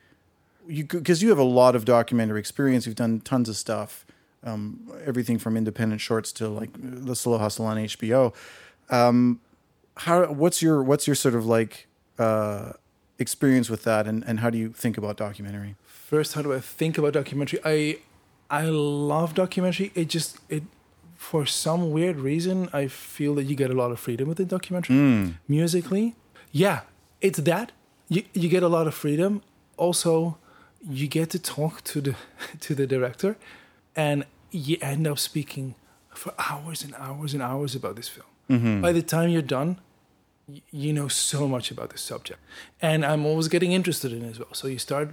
[0.67, 2.87] you because you have a lot of documentary experience.
[2.87, 4.07] You've done tons of stuff,
[4.45, 8.35] um, everything from independent shorts to like the Slow Hustle on HBO.
[8.89, 9.41] Um,
[9.97, 11.87] how what's your what's your sort of like
[12.21, 12.73] uh,
[13.19, 15.77] experience with that, and, and how do you think about documentary?
[15.85, 17.61] First, how do I think about documentary?
[17.65, 17.99] I
[18.51, 19.93] I love documentary.
[19.95, 20.65] It just it
[21.17, 24.45] for some weird reason I feel that you get a lot of freedom with the
[24.45, 24.97] documentary.
[25.49, 26.15] Musically,
[26.51, 26.81] yeah,
[27.21, 27.73] it's that
[28.09, 29.43] you you get a lot of freedom.
[29.77, 30.37] Also,
[30.89, 32.15] you get to talk to the
[32.61, 33.37] to the director,
[33.95, 35.75] and you end up speaking
[36.13, 38.27] for hours and hours and hours about this film.
[38.83, 39.79] By the time you're done,
[40.71, 42.41] you know so much about the subject.
[42.81, 44.55] And i'm always getting interested in it as well.
[44.55, 45.11] So you start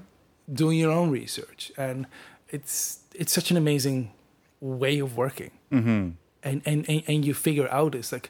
[0.51, 2.05] doing your own research and
[2.49, 4.11] it's it's such an amazing
[4.59, 5.51] way of working.
[5.71, 6.09] Mm-hmm.
[6.43, 8.29] and, and and and you figure out it's like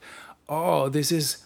[0.50, 1.44] oh this is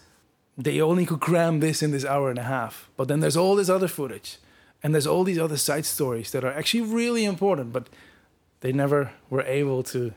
[0.56, 2.88] they only could cram this in this hour and a half.
[2.96, 4.38] But then there's all this other footage
[4.82, 7.88] and there's all these other side stories that are actually really important but
[8.60, 10.12] they never were able to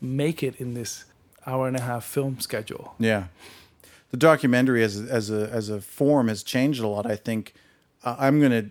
[0.00, 1.04] make it in this
[1.46, 2.94] hour and a half film schedule.
[2.98, 3.24] Yeah,
[4.14, 7.04] the documentary as a, as a as a form has changed a lot.
[7.04, 7.52] I think
[8.04, 8.64] uh, I'm going to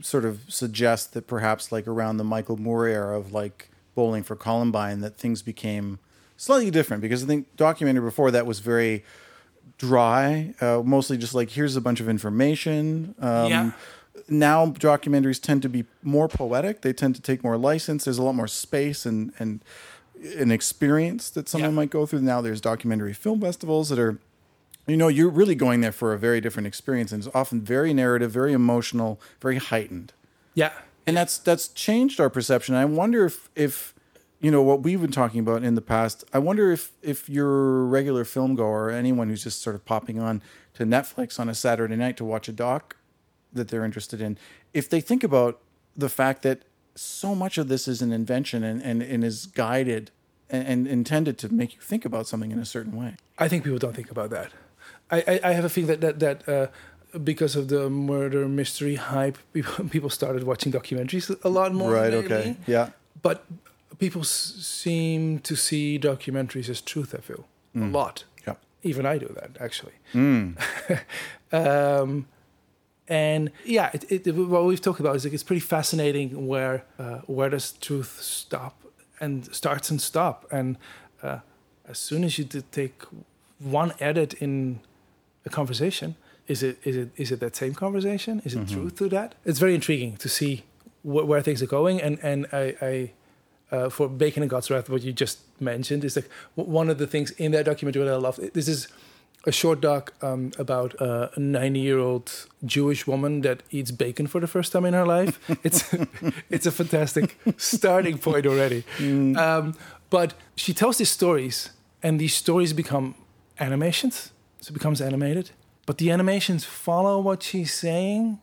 [0.00, 4.36] sort of suggest that perhaps like around the Michael Moore era of like Bowling for
[4.36, 5.98] Columbine, that things became
[6.36, 9.02] slightly different because I think documentary before that was very
[9.78, 13.16] dry, uh, mostly just like here's a bunch of information.
[13.18, 13.70] Um, Yeah.
[14.28, 16.82] Now documentaries tend to be more poetic.
[16.82, 18.04] They tend to take more license.
[18.04, 19.64] There's a lot more space and and
[20.38, 21.76] an experience that someone Yeah.
[21.80, 22.20] might go through.
[22.22, 24.18] Now there's documentary film festivals that are,
[24.86, 27.92] you know, you're really going there for a very different experience, and it's often very
[27.92, 30.12] narrative, very emotional, very heightened
[30.56, 30.72] yeah
[31.06, 32.74] and that's that's changed our perception.
[32.74, 33.94] I wonder if if
[34.40, 36.24] you know what we've been talking about in the past.
[36.32, 40.18] I wonder if if your regular film goer or anyone who's just sort of popping
[40.18, 40.42] on
[40.74, 42.96] to Netflix on a Saturday night to watch a doc
[43.52, 44.36] that they're interested in,
[44.74, 45.60] if they think about
[45.96, 46.62] the fact that
[46.96, 50.10] so much of this is an invention and and, and is guided
[50.50, 53.14] and, and intended to make you think about something in a certain way.
[53.38, 54.50] I think people don't think about that.
[55.10, 58.96] I, I, I have a feeling that that that uh, because of the murder mystery
[58.96, 61.92] hype, people people started watching documentaries a lot more.
[61.92, 62.12] Right.
[62.12, 62.36] lately.
[62.36, 62.56] Okay.
[62.66, 62.88] Yeah.
[63.22, 63.44] But
[63.98, 67.14] people s- seem to see documentaries as truth.
[67.14, 67.44] I feel
[67.74, 68.24] a lot.
[68.46, 68.54] Yeah.
[68.82, 69.92] Even I do that actually.
[71.52, 72.26] um,
[73.08, 77.18] and yeah, it, it, what we've talked about is like it's pretty fascinating where uh,
[77.26, 78.74] where does truth stop
[79.20, 80.76] and starts and stop, and
[81.22, 81.38] uh,
[81.88, 83.02] as soon as you take
[83.60, 84.80] one edit in
[85.46, 86.16] a conversation,
[86.48, 88.42] is it is it is it that same conversation?
[88.44, 89.34] Is it truth to that?
[89.44, 90.64] It's very intriguing to see
[91.02, 92.74] wh- where things are going, and and I.
[92.82, 93.10] I
[93.72, 96.98] uh, for Bacon and God's Wrath, what you just mentioned is like w- one of
[96.98, 98.38] the things in that documentary that I love.
[98.54, 98.86] This is
[99.44, 102.30] a short doc um, about a 90 year old
[102.64, 105.40] Jewish woman that eats bacon for the first time in her life.
[105.64, 105.82] It's
[106.48, 108.84] it's a fantastic starting point already.
[109.36, 109.74] Um,
[110.10, 111.70] but she tells these stories,
[112.02, 113.14] and these stories become
[113.58, 114.30] animations.
[114.66, 115.50] So it becomes animated.
[115.86, 118.40] But the animations follow what she's saying,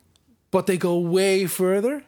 [0.52, 2.04] but they go way further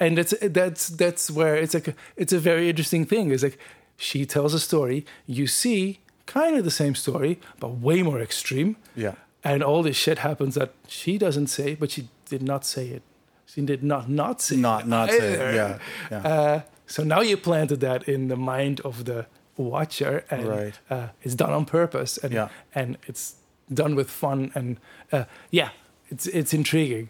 [0.00, 3.30] and that's that's that's where it's like a, it's a very interesting thing.
[3.30, 3.56] It's like
[3.96, 8.76] she tells a story, you see kind of the same story, but way more extreme.
[8.96, 9.14] Yeah.
[9.44, 13.02] And all this shit happens that she doesn't say, but she did not say it.
[13.46, 15.54] She did not not say Not it not say it.
[15.54, 15.78] Yeah.
[16.10, 16.18] Yeah.
[16.18, 19.26] Uh, so now you planted that in the mind of the
[19.60, 20.78] watcher, and Right.
[20.88, 22.48] uh, it's done on purpose, and Yeah.
[22.74, 23.34] and it's
[23.72, 24.78] done with fun, and
[25.12, 25.70] uh, yeah,
[26.08, 27.08] it's it's intriguing.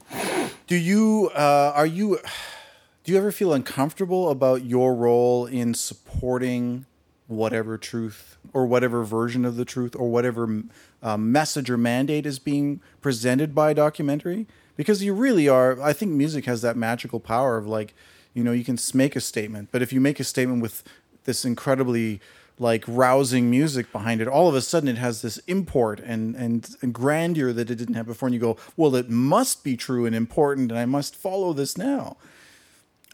[0.67, 2.19] Do you uh, are you
[3.05, 6.85] do you ever feel uncomfortable about your role in supporting
[7.27, 10.63] whatever truth or whatever version of the truth or whatever
[11.03, 14.47] uh, message or mandate is being presented by a documentary?
[14.77, 15.81] Because you really are.
[15.81, 17.95] I think music has that magical power of like,
[18.35, 20.83] you know, you can make a statement, but if you make a statement with
[21.25, 22.21] this incredibly
[22.61, 26.77] like rousing music behind it, all of a sudden it has this import and, and,
[26.83, 28.27] and grandeur that it didn't have before.
[28.29, 31.77] And you go, well, it must be true and important, and I must follow this
[31.79, 32.17] now.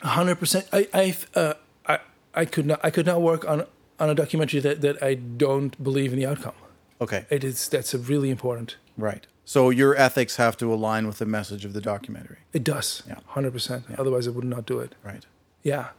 [0.02, 0.66] hundred percent.
[0.72, 1.54] I I uh,
[1.86, 1.98] I
[2.34, 3.64] I could not I could not work on
[3.98, 6.54] on a documentary that that I don't believe in the outcome.
[7.00, 8.76] Okay, It is that's a really important.
[8.96, 9.26] right.
[9.48, 12.38] So your ethics have to align with the message of the documentary.
[12.52, 13.04] It does.
[13.06, 13.20] Yeah.
[13.26, 13.84] hundred percent.
[13.96, 14.96] Otherwise, I would not do it.
[15.04, 15.24] Right.
[15.62, 15.90] Yeah,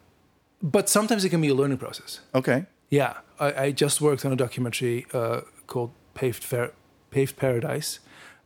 [0.62, 2.20] but sometimes it can be a learning process.
[2.36, 2.66] Okay.
[2.90, 6.46] Yeah, I, I just worked on a documentary uh, called Paved,
[7.12, 8.00] Paved Paradise,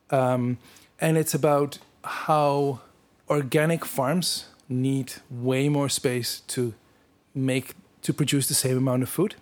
[0.10, 0.58] um,
[1.00, 2.82] and it's about how
[3.30, 6.74] organic farms need way more space to
[7.36, 9.36] make to produce the same amount of food.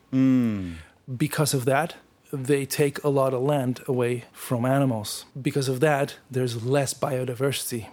[1.18, 1.96] Because of that,
[2.32, 5.26] they take a lot of land away from animals.
[5.42, 7.88] Because of that, there's less biodiversity.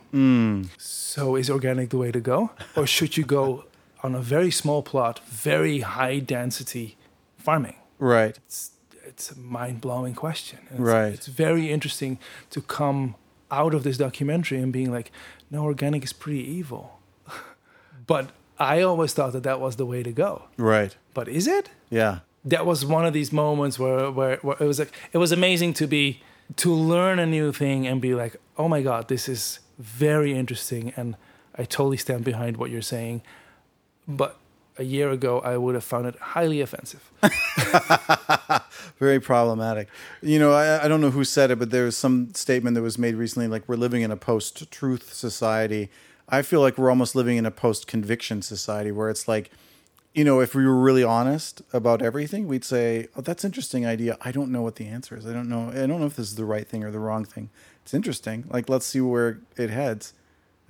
[0.76, 3.64] So, is organic the way to go, or should you go
[4.06, 6.96] on a very small plot, very high density
[7.36, 7.76] farming?
[7.98, 8.36] Right.
[8.46, 8.70] It's
[9.04, 10.58] it's a mind blowing question.
[10.70, 11.12] It's, Right.
[11.16, 12.18] It's very interesting
[12.50, 13.14] to come
[13.50, 15.10] out of this documentary and being like,
[15.50, 16.98] no, organic is pretty evil.
[18.06, 18.24] but
[18.58, 20.32] I always thought that that was the way to go.
[20.56, 20.96] Right.
[21.14, 21.70] But is it?
[21.90, 22.18] Yeah.
[22.44, 25.72] that was one of these moments where, where where it was like it was amazing
[25.74, 26.04] to be
[26.54, 30.84] to learn a new thing and be like oh my god this is very interesting
[30.96, 31.08] and
[31.60, 33.20] i totally stand behind what you're saying
[34.06, 34.38] but
[34.78, 37.10] a year ago i would have found it highly offensive
[38.98, 39.88] Very problematic.
[40.22, 42.82] You know, I, I don't know who said it, but there was some statement that
[42.82, 45.90] was made recently like, we're living in a post truth society.
[46.28, 49.50] I feel like we're almost living in a post conviction society where it's like,
[50.14, 54.16] you know, if we were really honest about everything, we'd say, "Oh, that's interesting idea.
[54.22, 55.26] I don't know what the answer is.
[55.26, 55.68] I don't know.
[55.68, 57.50] I don't know if this is the right thing or the wrong thing.
[57.82, 58.46] It's interesting.
[58.48, 60.14] Like, let's see where it heads.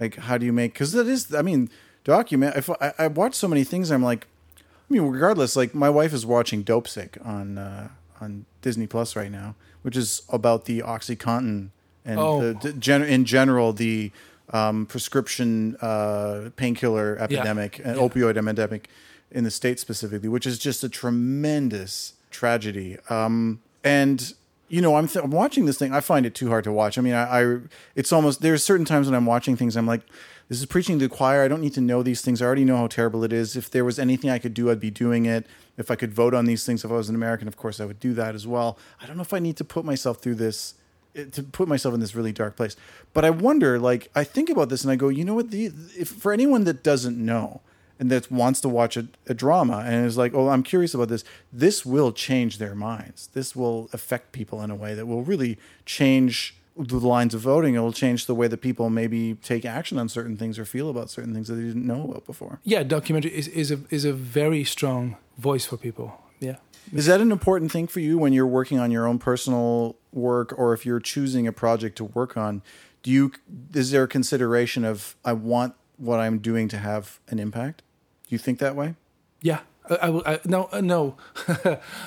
[0.00, 0.72] Like, how do you make?
[0.72, 1.70] Because that is, I mean,
[2.06, 2.56] document.
[2.80, 4.26] I, I watch so many things, I'm like,
[4.58, 7.88] I mean, regardless, like my wife is watching Dopesick on uh,
[8.20, 11.68] on Disney Plus right now, which is about the OxyContin
[12.04, 12.40] and Oh.
[12.40, 14.12] the, the gen- in general the
[14.50, 18.88] um, prescription uh, painkiller epidemic and opioid epidemic
[19.32, 22.96] in the states specifically, which is just a tremendous tragedy.
[23.10, 24.34] Um, and
[24.68, 25.92] you know, I'm, th- I'm watching this thing.
[25.92, 26.96] I find it too hard to watch.
[26.98, 27.58] I mean, I, I
[27.96, 29.76] it's almost there's certain times when I'm watching things.
[29.76, 30.02] I'm like,
[30.48, 31.42] this is preaching to the choir.
[31.42, 32.40] I don't need to know these things.
[32.40, 33.56] I already know how terrible it is.
[33.56, 35.46] If there was anything I could do, I'd be doing it.
[35.76, 37.84] If I could vote on these things, if I was an American, of course, I
[37.84, 38.78] would do that as well.
[39.02, 40.74] I don't know if I need to put myself through this
[41.16, 42.76] eh, to put myself in this really dark place.
[43.12, 45.50] But I wonder, like, I think about this and I go, you know what?
[45.50, 47.60] The if for anyone that doesn't know
[47.98, 51.08] and that wants to watch a, a drama and is like, oh, I'm curious about
[51.08, 53.30] this, this will change their minds.
[53.32, 57.74] This will affect people in a way that will really change the lines of voting.
[57.74, 60.88] It will change the way that people maybe take action on certain things or feel
[60.90, 62.60] about certain things that they didn't know about before.
[62.64, 66.08] yeah documentary is, is a is a very strong voice for people
[66.40, 66.56] yeah
[66.92, 70.54] Is that an important thing for you when you're working on your own personal work
[70.58, 72.62] or if you're choosing a project to work on?
[73.02, 73.32] Do you
[73.74, 77.82] is there a consideration of I want what I'm doing to have an impact?
[78.28, 78.94] Do you think that way?
[79.42, 79.60] Yeah,
[79.90, 81.16] I, I, will- I no uh, no.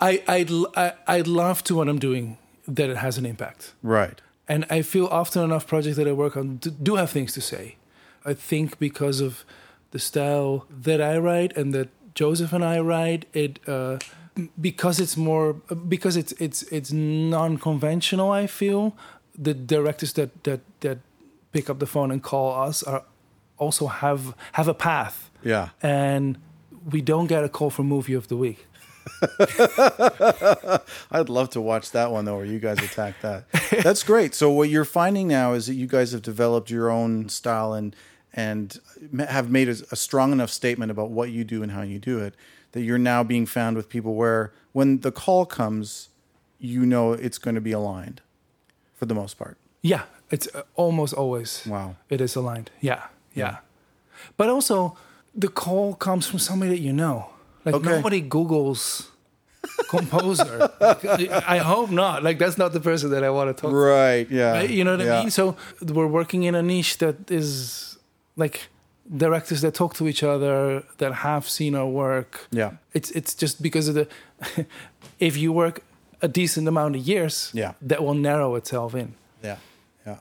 [0.00, 3.74] I I'd l- I, I'd love to what I'm doing that it has an impact,
[3.82, 4.20] Right.
[4.48, 7.76] and I feel often enough projects that I work on do, have things to say.
[8.24, 9.44] I think because of
[9.90, 13.98] the style that I write and that Joseph and I write, it uh,
[14.60, 15.54] because it's more
[15.88, 18.30] because it's it's it's non-conventional.
[18.30, 18.94] I feel
[19.38, 20.98] the directors that that that
[21.52, 23.02] pick up the phone and call us are
[23.58, 25.68] also have have a path Yeah.
[25.82, 26.36] and
[26.90, 28.66] we don't get a call for movie of the week.
[31.10, 33.44] I'd love to watch that one though, where you guys attack that.
[33.82, 34.34] That's great.
[34.34, 37.94] So what you're finding now is that you guys have developed your own style and
[38.34, 38.78] and
[39.28, 42.18] have made a, a strong enough statement about what you do and how you do
[42.18, 42.34] it
[42.72, 46.08] that you're now being found with people where when the call comes,
[46.58, 48.22] you know it's going to be aligned
[48.94, 49.58] for the most part.
[49.82, 51.96] Yeah, it's uh, almost always Wow.
[52.08, 52.70] it is aligned.
[52.80, 53.58] Yeah, yeah.
[54.38, 54.96] But also
[55.34, 57.28] the call comes from somebody that you know.
[57.64, 57.88] Like Okay.
[57.90, 59.06] nobody Googles
[59.88, 60.70] composer.
[61.46, 62.22] I hope not.
[62.22, 63.76] Like that's not the person that I want to talk to.
[63.76, 64.28] Right.
[64.30, 64.52] Yeah.
[64.52, 64.70] Right?
[64.70, 65.18] You know what Yeah.
[65.18, 65.30] I mean?
[65.30, 67.98] So we're working in a niche that is
[68.36, 68.68] like
[69.16, 72.46] directors that talk to each other that have seen our work.
[72.50, 72.72] Yeah.
[72.92, 74.08] It's it's just because of the
[75.20, 75.82] if you work
[76.20, 77.72] a decent amount of years, Yeah.
[77.82, 79.14] that will narrow itself in.
[79.42, 79.56] Yeah.
[80.06, 80.18] Yeah.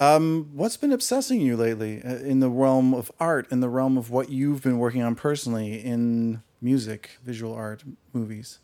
[0.00, 3.96] Um, what's been obsessing you lately uh, in the realm of art, in the realm
[3.96, 8.58] of what you've been working on personally in music, visual art, movies?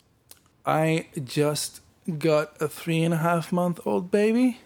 [0.67, 1.81] I just
[2.19, 4.59] got a three and a half month old baby,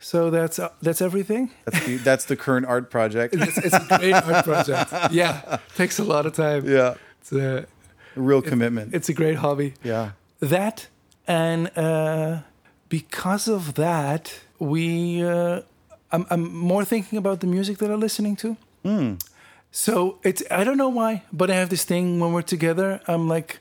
[0.00, 1.50] so that's uh, that's everything.
[1.66, 3.34] That's the, that's the current art project.
[3.34, 4.90] It's, it's a great art project.
[5.12, 6.66] Yeah, takes a lot of time.
[6.66, 7.66] yeah, It's a
[8.16, 8.94] real commitment.
[8.94, 9.74] it's a great hobby.
[9.84, 10.10] yeah.
[10.40, 10.88] That
[11.26, 12.40] and uh,
[12.88, 15.60] because of that, we uh,
[16.12, 18.56] I'm, I'm more thinking about the music that I'm listening to.
[19.70, 23.00] So it's I don't know why, but I have this thing when we're together.
[23.06, 23.60] I'm like,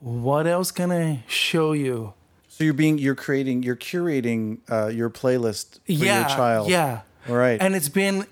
[0.00, 2.14] what else can I show you?
[2.48, 6.70] So you're being, you're creating, you're curating uh, your playlist for yeah, your child.
[6.70, 7.60] yeah, All right.
[7.60, 8.26] and it's been,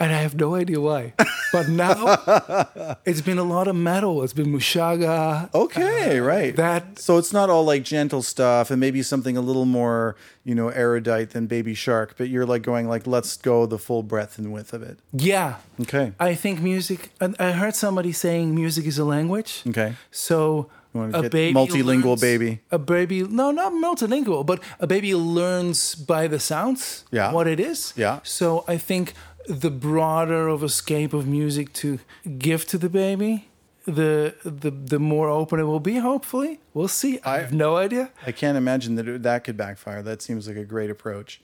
[0.00, 1.12] and I have no idea why,
[1.52, 4.22] but now it's been a lot of metal.
[4.22, 5.52] It's been Meshuggah.
[5.54, 6.54] okay, uh, right.
[6.56, 10.54] That So it's not all like gentle stuff and maybe something a little more, you
[10.54, 14.38] know, erudite than Baby Shark, but you're like going like, let's go the full breadth
[14.38, 14.98] and width of it.
[15.12, 16.12] yeah, Okay.
[16.20, 17.10] I think music.
[17.20, 19.62] and I heard somebody saying music is a language.
[19.68, 19.94] Okay.
[20.10, 22.60] So a baby multilingual learns- baby.
[22.72, 27.04] A baby, no, not multilingual, but a baby learns by the sounds.
[27.12, 27.30] Yeah.
[27.32, 27.92] what it is.
[27.96, 28.18] Yeah.
[28.24, 29.12] So I think
[29.48, 31.98] the broader of escape of music to
[32.38, 33.48] give to the baby,
[33.86, 35.96] the the the more open it will be.
[35.98, 37.18] Hopefully, we'll see.
[37.24, 38.10] I, have no idea.
[38.26, 40.02] I can't imagine that it, that could backfire.
[40.02, 41.40] That seems like a great approach.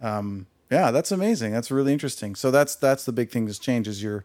[0.00, 1.52] Um, yeah, that's amazing.
[1.52, 2.34] That's really interesting.
[2.34, 4.24] So that's that's the big thing that's changed is your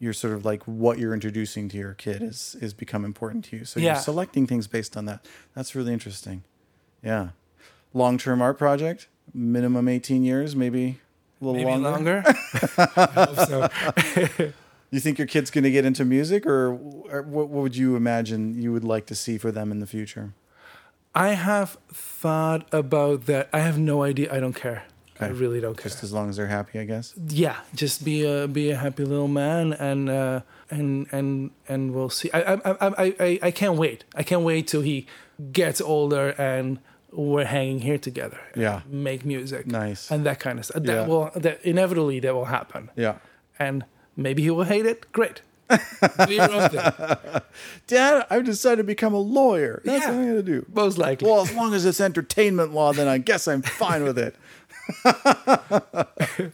[0.00, 3.58] your sort of like what you're introducing to your kid is is become important to
[3.58, 3.64] you.
[3.64, 3.92] So Yeah.
[3.92, 5.24] you're selecting things based on that.
[5.54, 6.42] That's really interesting.
[7.04, 7.28] Yeah.
[7.94, 10.98] Long term art project, minimum 18 years, maybe
[11.42, 12.22] a little Maybe longer.
[12.24, 13.36] longer.
[13.46, 14.52] So.
[14.94, 16.74] You think your kid's going to get into music, or,
[17.10, 19.86] or what, what would you imagine you would like to see for them in the
[19.86, 20.34] future?
[21.14, 23.48] I have thought about that.
[23.54, 24.30] I have no idea.
[24.30, 24.84] I don't care.
[25.18, 25.84] I really don't care.
[25.90, 27.14] Just as long as they're happy, I guess.
[27.28, 32.10] yeah just be a be a happy little man and uh and and and we'll
[32.10, 35.06] see i i i, I, I can't wait i can't wait till he
[35.52, 36.80] gets older and
[37.12, 38.80] we're hanging here together Yeah.
[38.88, 40.10] make music Nice.
[40.10, 41.06] and that kind of stuff that Yeah.
[41.06, 43.16] will that inevitably that will happen Yeah.
[43.58, 43.84] and
[44.16, 47.40] maybe he will hate it great do your own thing
[47.86, 49.80] Dad, I've decided to become a lawyer.
[49.84, 50.10] That's Yeah.
[50.10, 50.66] what I'm going to do.
[50.74, 54.18] most likely Well, as long as it's entertainment law, then I guess I'm fine with
[54.18, 54.34] it.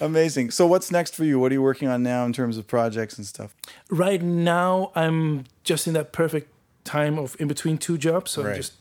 [0.00, 0.50] Amazing.
[0.50, 1.38] So, what's next for you?
[1.38, 3.54] What are you working on now in terms of projects and stuff?
[3.90, 6.48] right now i'm just in that perfect
[6.84, 8.50] time of in between two jobs so Right.
[8.50, 8.72] i'm just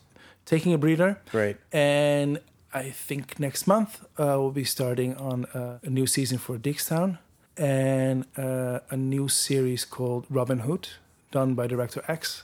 [0.54, 1.56] taking a breather Great.
[1.72, 2.40] And
[2.74, 7.18] I think next month uh, we'll be starting on uh, a new season for Diggstown
[7.58, 10.84] and uh, a new series called Robin Hood,
[11.32, 12.44] done by director X.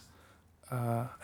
[0.71, 0.75] Uh,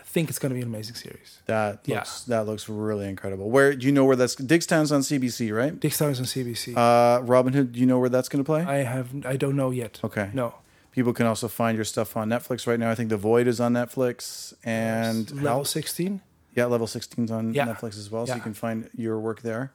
[0.01, 1.39] I think it's going to be an amazing series.
[1.47, 1.95] That Yeah.
[1.95, 3.49] looks that looks really incredible.
[3.55, 5.73] Where do you know where that's Diggstown's on CBC, right?
[5.79, 6.73] Diggstown is on CBC.
[6.77, 8.61] Uh, Robin Hood, do you know where that's going to play?
[8.63, 9.99] I have I don't know yet.
[10.03, 10.29] Okay.
[10.33, 10.47] No.
[10.91, 12.91] People can also find your stuff on Netflix right now.
[12.91, 16.21] I think The Void is on Netflix and level 16.
[16.55, 17.65] Yeah, Level 16's on Yeah.
[17.67, 19.71] Netflix as well, so you can find your work there.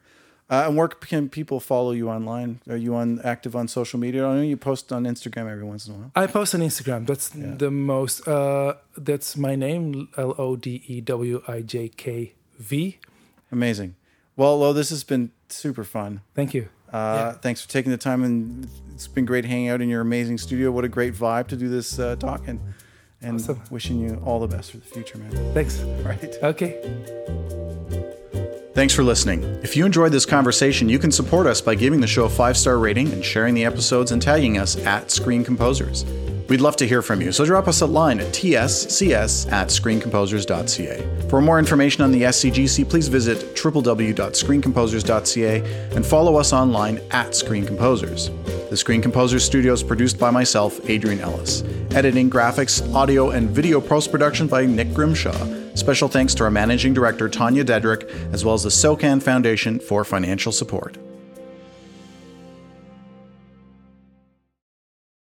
[0.48, 2.60] Uh, and where can people follow you online?
[2.70, 4.24] Are you on active on social media?
[4.28, 6.10] I know you post on Instagram every once in a while.
[6.14, 7.04] I post on Instagram.
[7.06, 8.28] That's the most.
[8.28, 10.08] Uh, that's my name.
[10.16, 12.98] L O D E W I J K V.
[13.50, 13.96] Amazing.
[14.36, 16.20] Well, Lo, this has been super fun.
[16.34, 16.68] Thank you.
[16.92, 17.32] Uh, Yeah.
[17.32, 20.70] Thanks for taking the time, and it's been great hanging out in your amazing studio.
[20.70, 22.60] What a great vibe to do this uh, talk, and
[23.26, 23.60] and Awesome.
[23.70, 25.30] wishing you all the best for the future, man.
[25.52, 25.80] Thanks.
[26.06, 26.38] Right.
[26.42, 27.55] Okay.
[28.76, 29.42] Thanks for listening.
[29.62, 32.58] If you enjoyed this conversation, you can support us by giving the show a five
[32.58, 36.04] star rating and sharing the episodes and tagging us at Screen Composers.
[36.50, 41.28] We'd love to hear from you, so drop us a line at tscs at screencomposers.ca.
[41.30, 47.64] For more information on the SCGC, please visit www.screencomposers.ca and follow us online at Screen
[47.64, 48.30] Composers.
[48.68, 51.62] The Screen Composers studio is produced by myself, Adrian Ellis.
[51.92, 55.65] Editing, graphics, audio, and video post production by Nick Grimshaw.
[55.76, 60.04] Special thanks to our managing director, Tanya Dedrick, as well as the SOCAN Foundation for
[60.04, 60.96] financial support.